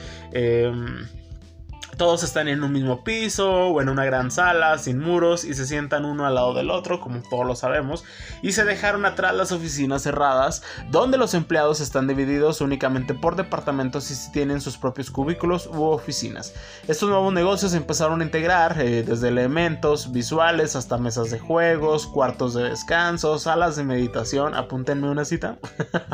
todos 1.96 2.22
están 2.22 2.48
en 2.48 2.62
un 2.64 2.72
mismo 2.72 3.04
piso 3.04 3.68
o 3.68 3.80
en 3.80 3.88
una 3.88 4.04
gran 4.04 4.30
sala 4.30 4.78
sin 4.78 4.98
muros 4.98 5.44
y 5.44 5.54
se 5.54 5.66
sientan 5.66 6.04
uno 6.04 6.26
al 6.26 6.34
lado 6.34 6.54
del 6.54 6.70
otro, 6.70 7.00
como 7.00 7.22
todos 7.22 7.46
lo 7.46 7.56
sabemos, 7.56 8.04
y 8.42 8.52
se 8.52 8.64
dejaron 8.64 9.04
atrás 9.06 9.34
las 9.34 9.52
oficinas 9.52 10.02
cerradas, 10.02 10.62
donde 10.90 11.18
los 11.18 11.34
empleados 11.34 11.80
están 11.80 12.06
divididos 12.06 12.60
únicamente 12.60 13.14
por 13.14 13.36
departamentos 13.36 14.10
y 14.10 14.32
tienen 14.32 14.60
sus 14.60 14.76
propios 14.76 15.10
cubículos 15.10 15.66
u 15.66 15.84
oficinas. 15.84 16.54
Estos 16.88 17.08
nuevos 17.08 17.32
negocios 17.32 17.74
empezaron 17.74 18.20
a 18.20 18.24
integrar 18.24 18.80
eh, 18.80 19.02
desde 19.02 19.28
elementos 19.28 20.12
visuales 20.12 20.76
hasta 20.76 20.98
mesas 20.98 21.30
de 21.30 21.38
juegos, 21.38 22.06
cuartos 22.06 22.54
de 22.54 22.70
descanso, 22.70 23.38
salas 23.38 23.76
de 23.76 23.84
meditación, 23.84 24.54
apúntenme 24.54 25.08
una 25.08 25.24
cita, 25.24 25.58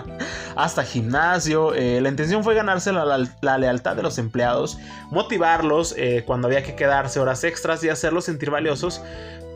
hasta 0.57 0.85
gimnasio. 0.85 1.75
Eh, 1.75 2.01
la 2.01 2.09
intención 2.09 2.45
fue 2.45 2.55
ganarse 2.55 2.93
la 2.93 3.59
lealtad 3.59 3.97
de 3.97 4.03
los 4.03 4.19
empleados, 4.19 4.79
motivarlos, 5.11 5.70
eh, 5.97 6.25
cuando 6.27 6.49
había 6.49 6.63
que 6.63 6.75
quedarse 6.75 7.21
horas 7.21 7.45
extras 7.45 7.83
y 7.85 7.89
hacerlos 7.89 8.25
sentir 8.25 8.51
valiosos, 8.51 9.03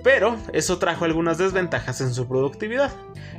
pero 0.02 0.36
eso 0.52 0.78
trajo 0.78 1.04
algunas 1.04 1.38
desventajas 1.38 2.00
en 2.00 2.12
su 2.12 2.28
productividad. 2.28 2.92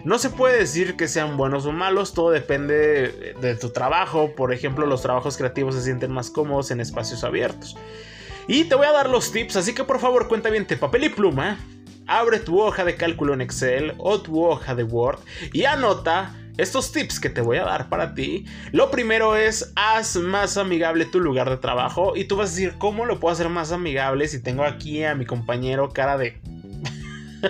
No 0.04 0.20
se 0.20 0.30
puede 0.30 0.58
decir 0.58 0.96
que 0.96 1.08
sean 1.08 1.38
buenos 1.38 1.66
o 1.66 1.72
malos, 1.72 2.14
todo 2.14 2.32
depende 2.32 3.36
de 3.40 3.56
tu 3.56 3.70
trabajo. 3.70 4.36
Por 4.36 4.54
ejemplo, 4.54 4.86
los 4.86 5.02
trabajos 5.02 5.38
creativos 5.38 5.76
se 5.76 5.82
sienten 5.82 6.12
más 6.12 6.30
cómodos 6.30 6.72
en 6.72 6.82
espacios 6.82 7.24
abiertos. 7.24 7.78
Y 8.48 8.66
te 8.66 8.76
voy 8.76 8.88
a 8.88 8.92
dar 8.92 9.10
los 9.10 9.32
tips, 9.32 9.56
así 9.56 9.74
que 9.74 9.84
por 9.84 10.00
favor 10.00 10.28
cuenta 10.28 10.50
bien, 10.50 10.68
papel 10.80 11.06
y 11.06 11.10
pluma, 11.10 11.58
abre 12.08 12.40
tu 12.40 12.60
hoja 12.60 12.84
de 12.84 12.96
cálculo 12.96 13.34
en 13.34 13.42
Excel 13.42 13.94
o 13.98 14.22
tu 14.22 14.44
hoja 14.44 14.76
de 14.76 14.84
Word 14.84 15.20
y 15.52 15.66
anota 15.66 16.36
estos 16.58 16.91
tips 16.91 17.20
que 17.20 17.30
te 17.30 17.41
voy 17.41 17.58
a 17.58 17.63
dar 17.63 17.89
para 17.89 18.13
ti, 18.13 18.46
lo 18.72 18.91
primero 18.91 19.36
es 19.36 19.72
haz 19.76 20.15
más 20.15 20.58
amigable 20.58 21.06
tu 21.06 21.20
lugar 21.20 21.50
de 21.50 21.58
trabajo 21.58 22.15
y 22.15 22.26
tú 22.26 22.38
vas 22.38 22.50
a 22.50 22.54
decir, 22.54 22.76
¿cómo 22.78 23.06
lo 23.06 23.20
puedo 23.20 23.34
hacer 23.34 23.50
más 23.50 23.72
amigable 23.72 24.28
si 24.28 24.41
tengo 24.41 24.63
aquí 24.63 25.04
a 25.04 25.15
mi 25.15 25.26
compañero 25.26 25.89
cara 25.89 26.18
de... 26.18 26.39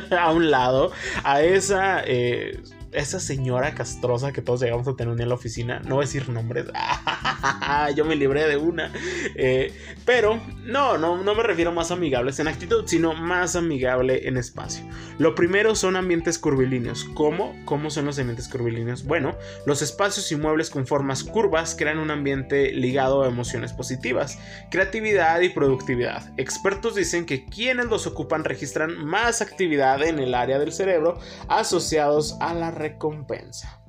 a 0.18 0.32
un 0.32 0.52
lado, 0.52 0.92
a 1.24 1.42
esa... 1.42 2.04
Eh, 2.06 2.60
esa 2.96 3.20
señora 3.20 3.76
castrosa 3.76 4.32
que 4.32 4.42
todos 4.42 4.62
llegamos 4.62 4.88
a 4.88 4.96
tener 4.96 5.20
en 5.20 5.30
la 5.30 5.36
oficina, 5.36 5.80
no 5.86 5.96
voy 5.96 6.04
a 6.04 6.08
decir 6.08 6.30
nombres, 6.30 6.66
yo 7.96 8.06
me 8.06 8.16
libré 8.16 8.48
de 8.48 8.58
una, 8.58 8.92
eh, 9.36 9.74
pero 10.06 10.42
no, 10.64 10.98
no, 10.98 11.24
no 11.24 11.36
me 11.36 11.44
refiero 11.44 11.72
más 11.72 11.92
amigables 11.92 12.40
en 12.40 12.48
actitud, 12.48 12.84
sino 12.88 13.14
más 13.14 13.56
amigable 13.56 14.28
en 14.28 14.38
espacio. 14.38 14.86
Lo 15.18 15.36
primero 15.36 15.76
son 15.76 15.96
ambientes 15.96 16.40
curvilíneos. 16.40 17.06
¿Cómo? 17.14 17.56
¿Cómo 17.66 17.90
son 17.90 18.06
los 18.06 18.20
ambientes 18.20 18.48
curvilíneos? 18.48 19.06
Bueno, 19.06 19.36
los 19.66 19.82
espacios 19.82 20.32
y 20.32 20.36
muebles 20.36 20.70
con 20.70 20.88
formas 20.88 21.24
curvas 21.24 21.76
crean 21.78 22.00
un 22.00 22.12
ambiente 22.12 22.72
ligado 22.72 23.24
a 23.24 23.28
emociones 23.28 23.74
positivas, 23.74 24.40
creatividad 24.72 25.42
y 25.42 25.50
productividad. 25.50 26.34
Expertos 26.38 26.96
dicen 26.96 27.26
que 27.26 27.46
quienes 27.46 27.86
los 27.86 28.08
ocupan 28.08 28.44
registran 28.44 29.06
más 29.06 29.42
actividad 29.42 30.04
en 30.04 30.20
el 30.20 30.34
área 30.34 30.60
del 30.60 30.72
cerebro 30.72 31.20
asociados 31.48 32.36
a 32.42 32.54
la 32.54 32.72
recompensa. 32.86 33.82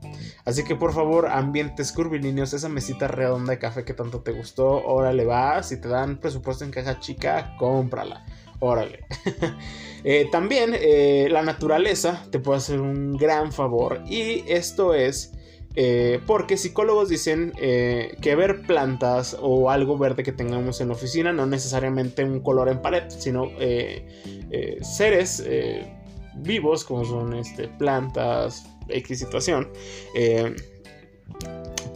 Así 0.45 0.65
que 0.65 0.77
por 0.77 0.93
favor, 0.93 1.29
ambientes 1.29 1.93
curvilíneos, 1.93 2.53
esa 2.53 2.69
mesita 2.69 3.09
redonda 3.09 3.53
de 3.53 3.59
café 3.59 3.85
que 3.85 3.95
tanto 3.95 4.21
te 4.21 4.33
gustó, 4.33 4.85
órale 4.87 5.25
va, 5.25 5.63
si 5.63 5.81
te 5.81 5.89
dan 5.89 6.19
presupuesto 6.19 6.65
en 6.65 6.71
caja 6.71 6.99
chica, 6.99 7.55
cómprala, 7.59 8.25
órale. 8.61 9.05
Eh, 10.09 10.29
también 10.31 10.71
eh, 10.73 11.27
la 11.33 11.43
naturaleza 11.43 12.23
te 12.31 12.39
puede 12.39 12.59
hacer 12.59 12.81
un 12.81 13.17
gran 13.17 13.51
favor 13.51 14.03
y 14.07 14.45
esto 14.47 14.95
es... 14.95 15.33
Eh, 15.75 16.21
porque 16.29 16.57
psicólogos 16.57 17.09
dicen 17.09 17.53
que 17.59 18.35
ver 18.37 18.63
plantas 18.63 19.37
o 19.41 19.69
algo 19.69 19.99
verde 19.99 20.23
que 20.23 20.31
tengamos 20.31 20.81
en 20.81 20.89
la 20.89 20.95
oficina, 20.95 21.33
no 21.33 21.45
necesariamente 21.45 22.23
un 22.23 22.41
color 22.41 22.69
en 22.69 22.81
pared, 22.81 23.03
sino 23.09 23.51
seres 24.81 25.45
vivos 26.37 26.85
como 26.85 27.05
son 27.05 27.35
este, 27.35 27.69
plantas, 27.69 28.67
X 28.89 29.19
situación, 29.19 29.71
eh, 30.15 30.55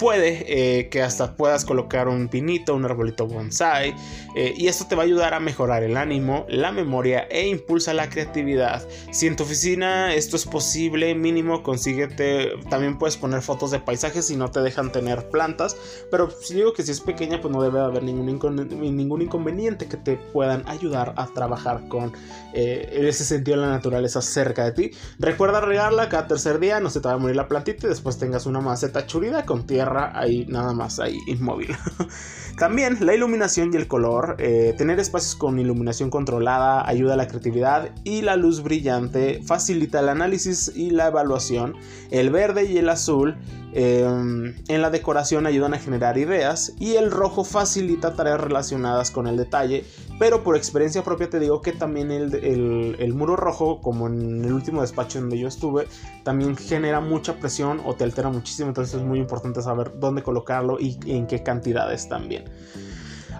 puede 0.00 0.46
eh, 0.48 0.88
que 0.88 1.02
hasta 1.02 1.36
puedas 1.36 1.66
colocar 1.66 2.08
un 2.08 2.28
pinito, 2.28 2.74
un 2.74 2.86
arbolito 2.86 3.26
bonsai 3.26 3.94
eh, 4.34 4.54
y 4.56 4.68
esto 4.68 4.86
te 4.86 4.96
va 4.96 5.02
a 5.02 5.04
ayudar 5.04 5.34
a 5.34 5.40
mejorar 5.40 5.82
el 5.82 5.98
ánimo, 5.98 6.46
la 6.48 6.72
memoria 6.72 7.26
e 7.30 7.46
impulsa 7.48 7.92
la 7.92 8.08
creatividad. 8.08 8.82
Si 9.12 9.26
en 9.26 9.36
tu 9.36 9.42
oficina 9.42 10.14
esto 10.14 10.36
es 10.36 10.46
posible, 10.46 11.14
mínimo 11.14 11.62
consíguete, 11.62 12.52
también 12.70 12.98
puedes 12.98 13.18
poner 13.18 13.42
fotos 13.42 13.70
de 13.72 13.78
paisajes 13.78 14.26
si 14.26 14.36
no 14.36 14.50
te 14.50 14.60
dejan 14.60 14.90
tener 14.90 15.28
plantas, 15.28 15.76
pero 16.10 16.30
si 16.30 16.54
digo 16.54 16.72
que 16.72 16.82
si 16.82 16.92
es 16.92 17.00
pequeña 17.02 17.42
pues 17.42 17.52
no 17.52 17.62
debe 17.62 17.80
haber 17.80 18.02
ningún, 18.02 18.56
ningún 18.96 19.20
inconveniente 19.20 19.86
que 19.86 19.98
te 19.98 20.16
puedan 20.16 20.66
ayudar 20.66 21.12
a 21.18 21.26
trabajar 21.26 21.88
con 21.88 22.14
eh, 22.54 22.88
ese 22.92 23.24
sentido 23.24 23.58
de 23.58 23.66
la 23.66 23.72
naturaleza 23.72 24.22
cerca 24.22 24.64
de 24.64 24.72
ti. 24.72 24.90
Recuerda 25.18 25.60
regarla 25.60 26.08
cada 26.08 26.26
tercer 26.26 26.58
día, 26.58 26.80
no 26.80 26.88
se 26.88 27.00
te 27.00 27.08
va 27.08 27.14
a 27.14 27.18
morir 27.18 27.36
la 27.36 27.48
plantita 27.48 27.86
y 27.86 27.90
después 27.90 28.18
tengas 28.18 28.46
una 28.46 28.60
maceta 28.60 29.06
churida 29.06 29.44
con 29.44 29.66
tierra 29.66 29.89
ahí 29.98 30.46
nada 30.48 30.72
más, 30.72 31.00
ahí 31.00 31.18
inmóvil. 31.26 31.76
También 32.58 32.98
la 33.00 33.14
iluminación 33.14 33.70
y 33.72 33.76
el 33.76 33.88
color. 33.88 34.36
Eh, 34.38 34.74
tener 34.76 35.00
espacios 35.00 35.34
con 35.34 35.58
iluminación 35.58 36.10
controlada 36.10 36.86
ayuda 36.86 37.14
a 37.14 37.16
la 37.16 37.26
creatividad 37.26 37.90
y 38.04 38.20
la 38.22 38.36
luz 38.36 38.62
brillante 38.62 39.40
facilita 39.44 40.00
el 40.00 40.10
análisis 40.10 40.70
y 40.74 40.90
la 40.90 41.06
evaluación. 41.06 41.74
El 42.10 42.30
verde 42.30 42.66
y 42.66 42.76
el 42.76 42.90
azul 42.90 43.36
em, 43.72 44.54
en 44.68 44.82
la 44.82 44.90
decoración 44.90 45.46
ayudan 45.46 45.72
a 45.72 45.78
generar 45.78 46.18
ideas 46.18 46.74
y 46.78 46.96
el 46.96 47.10
rojo 47.10 47.44
facilita 47.44 48.14
tareas 48.14 48.40
relacionadas 48.40 49.10
con 49.10 49.26
el 49.26 49.36
detalle. 49.38 49.84
Pero 50.20 50.44
por 50.44 50.54
experiencia 50.54 51.02
propia 51.02 51.30
te 51.30 51.40
digo 51.40 51.62
que 51.62 51.72
también 51.72 52.10
el, 52.10 52.34
el 52.98 53.14
muro 53.14 53.36
rojo, 53.36 53.80
como 53.80 54.06
en 54.06 54.44
el 54.44 54.52
último 54.52 54.82
despacho 54.82 55.18
donde 55.18 55.38
yo 55.38 55.48
estuve, 55.48 55.88
también 56.24 56.58
genera 56.58 57.00
mucha 57.00 57.38
presión 57.38 57.80
o 57.86 57.94
te 57.94 58.04
altera 58.04 58.28
muchísimo. 58.28 58.68
Entonces 58.68 58.96
es 58.96 59.02
muy 59.02 59.18
importante 59.18 59.62
saber 59.62 59.98
dónde 59.98 60.22
colocarlo 60.22 60.78
y 60.78 60.98
en 61.06 61.26
qué 61.26 61.42
cantidades 61.42 62.06
también 62.10 62.44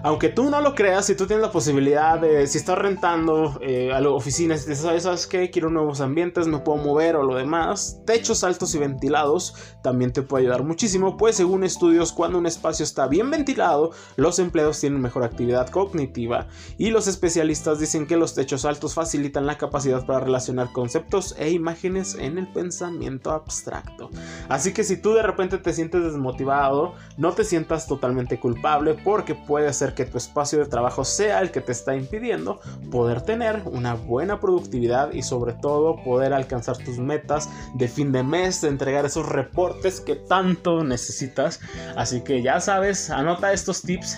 aunque 0.03 0.29
tú 0.29 0.49
no 0.49 0.61
lo 0.61 0.75
creas, 0.75 1.05
si 1.05 1.15
tú 1.15 1.27
tienes 1.27 1.45
la 1.45 1.51
posibilidad 1.51 2.19
de, 2.19 2.47
si 2.47 2.57
estás 2.57 2.77
rentando 2.77 3.59
eh, 3.61 3.91
a 3.93 3.99
la 4.01 4.09
oficina, 4.09 4.57
si 4.57 4.75
sabes, 4.75 5.03
¿sabes? 5.03 5.27
Quiero 5.27 5.69
nuevos 5.69 6.01
ambientes, 6.01 6.47
me 6.47 6.59
puedo 6.59 6.77
mover 6.83 7.15
o 7.15 7.23
lo 7.23 7.35
demás, 7.35 8.01
techos 8.05 8.43
altos 8.43 8.73
y 8.75 8.79
ventilados 8.79 9.55
también 9.83 10.13
te 10.13 10.21
puede 10.21 10.43
ayudar 10.43 10.63
muchísimo, 10.63 11.17
pues 11.17 11.35
según 11.35 11.63
estudios, 11.63 12.11
cuando 12.11 12.37
un 12.37 12.45
espacio 12.45 12.83
está 12.83 13.07
bien 13.07 13.29
ventilado, 13.29 13.91
los 14.15 14.39
empleados 14.39 14.79
tienen 14.79 15.01
mejor 15.01 15.23
actividad 15.23 15.69
cognitiva 15.69 16.47
y 16.77 16.89
los 16.89 17.07
especialistas 17.07 17.79
dicen 17.79 18.07
que 18.07 18.17
los 18.17 18.35
techos 18.35 18.65
altos 18.65 18.93
facilitan 18.93 19.45
la 19.45 19.57
capacidad 19.57 20.05
para 20.05 20.19
relacionar 20.19 20.71
conceptos 20.71 21.35
e 21.37 21.49
imágenes 21.51 22.15
en 22.15 22.37
el 22.37 22.47
pensamiento 22.51 23.31
abstracto. 23.31 24.09
Así 24.49 24.73
que 24.73 24.83
si 24.83 24.97
tú 24.97 25.13
de 25.13 25.23
repente 25.23 25.57
te 25.57 25.73
sientes 25.73 26.03
desmotivado, 26.03 26.93
no 27.17 27.33
te 27.33 27.43
sientas 27.43 27.87
totalmente 27.87 28.39
culpable 28.39 28.95
porque 29.03 29.35
puede 29.35 29.71
ser 29.73 29.90
que 29.93 30.05
tu 30.05 30.17
espacio 30.17 30.59
de 30.59 30.65
trabajo 30.65 31.05
sea 31.05 31.41
el 31.41 31.51
que 31.51 31.61
te 31.61 31.71
está 31.71 31.95
impidiendo 31.95 32.59
poder 32.91 33.21
tener 33.21 33.61
una 33.65 33.93
buena 33.95 34.39
productividad 34.39 35.11
y 35.13 35.23
sobre 35.23 35.53
todo 35.53 36.03
poder 36.03 36.33
alcanzar 36.33 36.77
tus 36.77 36.97
metas 36.97 37.49
de 37.75 37.87
fin 37.87 38.11
de 38.11 38.23
mes, 38.23 38.61
de 38.61 38.69
entregar 38.69 39.05
esos 39.05 39.27
reportes 39.27 40.01
que 40.01 40.15
tanto 40.15 40.83
necesitas. 40.83 41.59
Así 41.95 42.21
que 42.21 42.41
ya 42.41 42.59
sabes, 42.59 43.09
anota 43.09 43.53
estos 43.53 43.81
tips, 43.81 44.17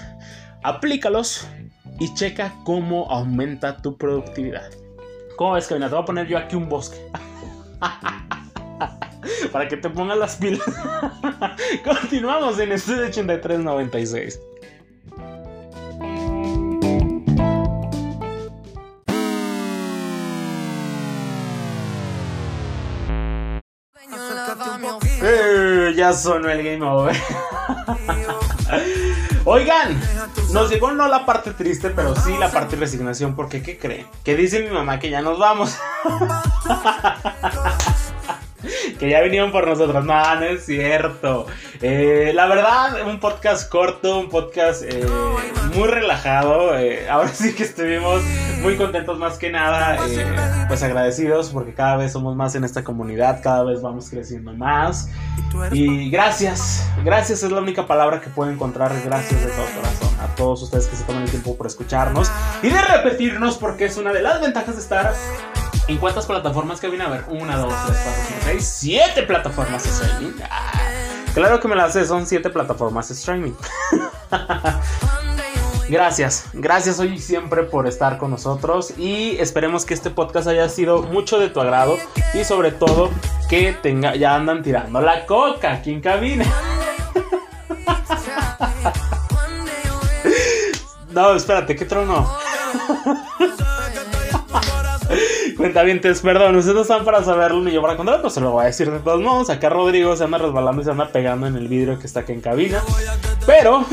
aplícalos 0.63 1.47
y 1.99 2.13
checa 2.13 2.53
cómo 2.63 3.09
aumenta 3.11 3.77
tu 3.77 3.97
productividad. 3.97 4.69
¿Cómo 5.35 5.53
ves, 5.53 5.67
Kevin? 5.67 5.83
Te 5.83 5.89
voy 5.89 6.01
a 6.01 6.05
poner 6.05 6.27
yo 6.27 6.37
aquí 6.37 6.55
un 6.55 6.69
bosque. 6.69 6.97
Para 9.51 9.67
que 9.67 9.77
te 9.77 9.89
pongas 9.89 10.17
las 10.17 10.35
pilas. 10.35 10.61
Continuamos 11.83 12.59
en 12.59 12.71
Estudio 12.71 13.05
8396. 13.05 14.39
Ya 26.03 26.11
sonó 26.11 26.49
el 26.49 26.61
game 26.61 26.85
over. 26.85 27.15
Oigan, 29.45 29.97
nos 30.51 30.69
llegó 30.69 30.91
no 30.91 31.07
la 31.07 31.25
parte 31.25 31.51
triste, 31.51 31.91
pero 31.91 32.13
sí 32.13 32.35
la 32.37 32.51
parte 32.51 32.75
de 32.75 32.81
resignación, 32.81 33.37
porque 33.37 33.63
¿qué 33.63 33.77
creen? 33.77 34.05
Que 34.25 34.35
dice 34.35 34.61
mi 34.63 34.69
mamá 34.69 34.99
que 34.99 35.09
ya 35.09 35.21
nos 35.21 35.39
vamos. 35.39 35.77
que 39.03 39.09
ya 39.09 39.21
vinieron 39.21 39.51
por 39.51 39.67
nosotros. 39.67 40.05
No, 40.05 40.35
no 40.35 40.45
es 40.45 40.65
cierto. 40.65 41.45
Eh, 41.81 42.31
la 42.33 42.47
verdad, 42.47 43.05
un 43.05 43.19
podcast 43.19 43.69
corto, 43.69 44.17
un 44.17 44.29
podcast 44.29 44.83
eh, 44.83 45.05
muy 45.75 45.89
relajado. 45.89 46.77
Eh, 46.77 47.09
ahora 47.09 47.27
sí 47.27 47.53
que 47.53 47.63
estuvimos 47.63 48.21
muy 48.61 48.77
contentos 48.77 49.19
más 49.19 49.37
que 49.37 49.51
nada, 49.51 49.97
pues 50.69 50.83
agradecidos 50.83 51.49
porque 51.49 51.73
cada 51.73 51.97
vez 51.97 52.13
somos 52.13 52.37
más 52.37 52.55
en 52.55 52.63
esta 52.63 52.85
comunidad, 52.85 53.41
cada 53.43 53.65
vez 53.65 53.81
vamos 53.81 54.09
creciendo 54.09 54.53
más. 54.53 55.09
Y 55.73 56.09
gracias, 56.09 56.89
gracias 57.03 57.43
es 57.43 57.51
la 57.51 57.59
única 57.59 57.85
palabra 57.85 58.21
que 58.21 58.29
puedo 58.29 58.49
encontrar. 58.51 58.93
Gracias 59.03 59.43
de 59.43 59.51
todo 59.51 59.65
corazón 59.75 60.09
a 60.21 60.33
todos 60.35 60.63
ustedes 60.63 60.87
que 60.87 60.95
se 60.95 61.03
toman 61.03 61.23
el 61.23 61.29
tiempo 61.29 61.57
por 61.57 61.67
escucharnos 61.67 62.31
y 62.61 62.69
de 62.69 62.81
repetirnos 62.81 63.57
porque 63.57 63.83
es 63.83 63.97
una 63.97 64.13
de 64.13 64.21
las 64.21 64.39
ventajas 64.39 64.75
de 64.75 64.81
estar 64.81 65.13
¿En 65.87 65.97
cuántas 65.97 66.25
plataformas 66.25 66.79
que 66.79 66.87
viene 66.87 67.03
a 67.03 67.09
ver? 67.09 67.25
Una, 67.27 67.57
dos, 67.57 67.73
tres, 67.85 67.99
cuatro, 68.03 68.23
cinco, 68.27 68.39
seis, 68.45 68.75
siete 68.79 69.23
plataformas 69.23 69.83
de 69.83 69.89
streaming. 69.89 70.33
Ah, 70.49 70.71
claro 71.33 71.59
que 71.59 71.67
me 71.67 71.75
las 71.75 71.93
sé, 71.93 72.05
son 72.05 72.25
siete 72.25 72.49
plataformas 72.49 73.09
de 73.09 73.13
streaming. 73.15 73.53
Gracias, 75.89 76.45
gracias 76.53 76.97
hoy 76.99 77.15
y 77.15 77.19
siempre 77.19 77.63
por 77.63 77.87
estar 77.87 78.17
con 78.17 78.31
nosotros 78.31 78.97
y 78.97 79.37
esperemos 79.37 79.85
que 79.85 79.93
este 79.93 80.09
podcast 80.09 80.47
haya 80.47 80.67
sido 80.69 81.03
mucho 81.03 81.39
de 81.39 81.49
tu 81.49 81.59
agrado 81.59 81.97
y 82.33 82.45
sobre 82.45 82.71
todo 82.71 83.11
que 83.49 83.73
tenga, 83.73 84.15
ya 84.15 84.33
andan 84.33 84.63
tirando 84.63 85.01
la 85.01 85.25
coca 85.25 85.73
aquí 85.73 85.91
en 85.91 86.01
cabina. 86.01 86.45
No, 91.11 91.35
espérate, 91.35 91.75
¿qué 91.75 91.85
trono? 91.85 92.27
Cuentavientes, 95.63 96.19
perdón, 96.19 96.57
ustedes 96.57 96.75
no 96.75 96.81
están 96.81 97.05
para 97.05 97.23
saberlo 97.23 97.61
ni 97.61 97.71
yo 97.71 97.81
para 97.81 97.95
contarlo, 97.95 98.21
pero 98.21 98.29
se 98.29 98.41
lo 98.41 98.51
voy 98.51 98.63
a 98.63 98.65
decir 98.65 98.91
de 98.91 98.99
todos 98.99 99.21
modos. 99.21 99.49
Acá 99.49 99.69
Rodrigo 99.69 100.13
se 100.17 100.25
anda 100.25 100.37
resbalando 100.37 100.81
y 100.81 100.83
se 100.83 100.91
anda 100.91 101.07
pegando 101.07 101.47
en 101.47 101.55
el 101.55 101.69
vidrio 101.69 101.97
que 101.97 102.05
está 102.05 102.19
aquí 102.19 102.33
en 102.33 102.41
cabina. 102.41 102.83
Pero. 103.45 103.85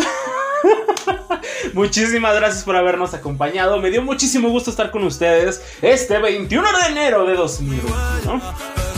Muchísimas 1.72 2.34
gracias 2.34 2.64
por 2.64 2.74
habernos 2.74 3.14
acompañado. 3.14 3.78
Me 3.78 3.92
dio 3.92 4.02
muchísimo 4.02 4.48
gusto 4.48 4.70
estar 4.70 4.90
con 4.90 5.04
ustedes 5.04 5.62
este 5.80 6.18
21 6.18 6.68
de 6.76 6.90
enero 6.90 7.24
de 7.24 7.36
2021. 7.36 8.89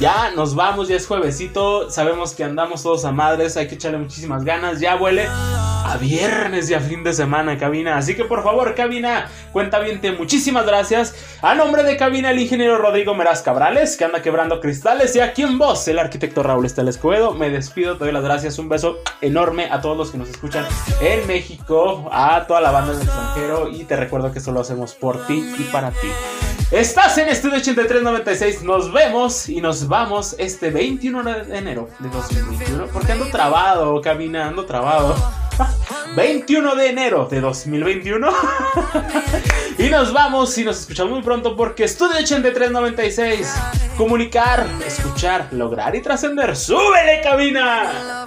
Ya 0.00 0.30
nos 0.34 0.54
vamos, 0.54 0.88
ya 0.88 0.96
es 0.96 1.06
juevesito. 1.06 1.90
Sabemos 1.90 2.32
que 2.32 2.42
andamos 2.42 2.82
todos 2.82 3.04
a 3.04 3.12
madres. 3.12 3.58
Hay 3.58 3.68
que 3.68 3.74
echarle 3.74 3.98
muchísimas 3.98 4.44
ganas. 4.44 4.80
Ya 4.80 4.96
huele 4.96 5.26
a 5.28 5.98
viernes 6.00 6.70
y 6.70 6.74
a 6.74 6.80
fin 6.80 7.04
de 7.04 7.12
semana, 7.12 7.58
cabina. 7.58 7.98
Así 7.98 8.14
que 8.14 8.24
por 8.24 8.42
favor, 8.42 8.74
cabina, 8.74 9.28
cuenta 9.52 9.78
bien. 9.78 10.00
Muchísimas 10.16 10.64
gracias. 10.64 11.14
A 11.42 11.54
nombre 11.54 11.82
de 11.82 11.98
cabina, 11.98 12.30
el 12.30 12.38
ingeniero 12.38 12.78
Rodrigo 12.78 13.14
Meraz 13.14 13.42
Cabrales, 13.42 13.98
que 13.98 14.06
anda 14.06 14.22
quebrando 14.22 14.62
cristales. 14.62 15.14
Y 15.16 15.20
aquí 15.20 15.42
en 15.42 15.58
voz, 15.58 15.86
el 15.86 15.98
arquitecto 15.98 16.42
Raúl 16.42 16.64
Esteles 16.64 16.96
Escobedo. 16.96 17.34
Me 17.34 17.50
despido, 17.50 17.98
te 17.98 18.04
doy 18.04 18.12
las 18.14 18.24
gracias. 18.24 18.58
Un 18.58 18.70
beso 18.70 19.00
enorme 19.20 19.68
a 19.70 19.82
todos 19.82 19.98
los 19.98 20.10
que 20.10 20.16
nos 20.16 20.30
escuchan 20.30 20.64
en 21.02 21.26
México, 21.26 22.08
a 22.10 22.46
toda 22.46 22.62
la 22.62 22.70
banda 22.70 22.94
del 22.94 23.02
extranjero. 23.02 23.68
Y 23.68 23.84
te 23.84 23.96
recuerdo 23.96 24.32
que 24.32 24.38
esto 24.38 24.50
lo 24.50 24.60
hacemos 24.60 24.94
por 24.94 25.26
ti 25.26 25.54
y 25.58 25.64
para 25.64 25.90
ti. 25.90 26.08
Estás 26.70 27.18
en 27.18 27.28
Estudio 27.28 27.56
8396. 27.56 28.62
Nos 28.62 28.92
vemos 28.92 29.48
y 29.48 29.60
nos 29.60 29.88
vamos 29.88 30.36
este 30.38 30.70
21 30.70 31.24
de 31.24 31.58
enero 31.58 31.88
de 31.98 32.08
2021. 32.08 32.86
Porque 32.92 33.10
ando 33.10 33.26
trabado, 33.26 34.00
caminando 34.00 34.64
trabado. 34.64 35.16
21 36.16 36.76
de 36.76 36.90
enero 36.90 37.26
de 37.28 37.40
2021. 37.40 38.30
y 39.78 39.88
nos 39.88 40.12
vamos 40.12 40.56
y 40.58 40.64
nos 40.64 40.78
escuchamos 40.78 41.12
muy 41.12 41.22
pronto 41.22 41.56
porque 41.56 41.82
Estudio 41.82 42.18
8396. 42.18 43.52
Comunicar, 43.96 44.64
escuchar, 44.86 45.48
lograr 45.50 45.96
y 45.96 46.02
trascender. 46.02 46.56
¡Súbele, 46.56 47.20
cabina! 47.20 48.26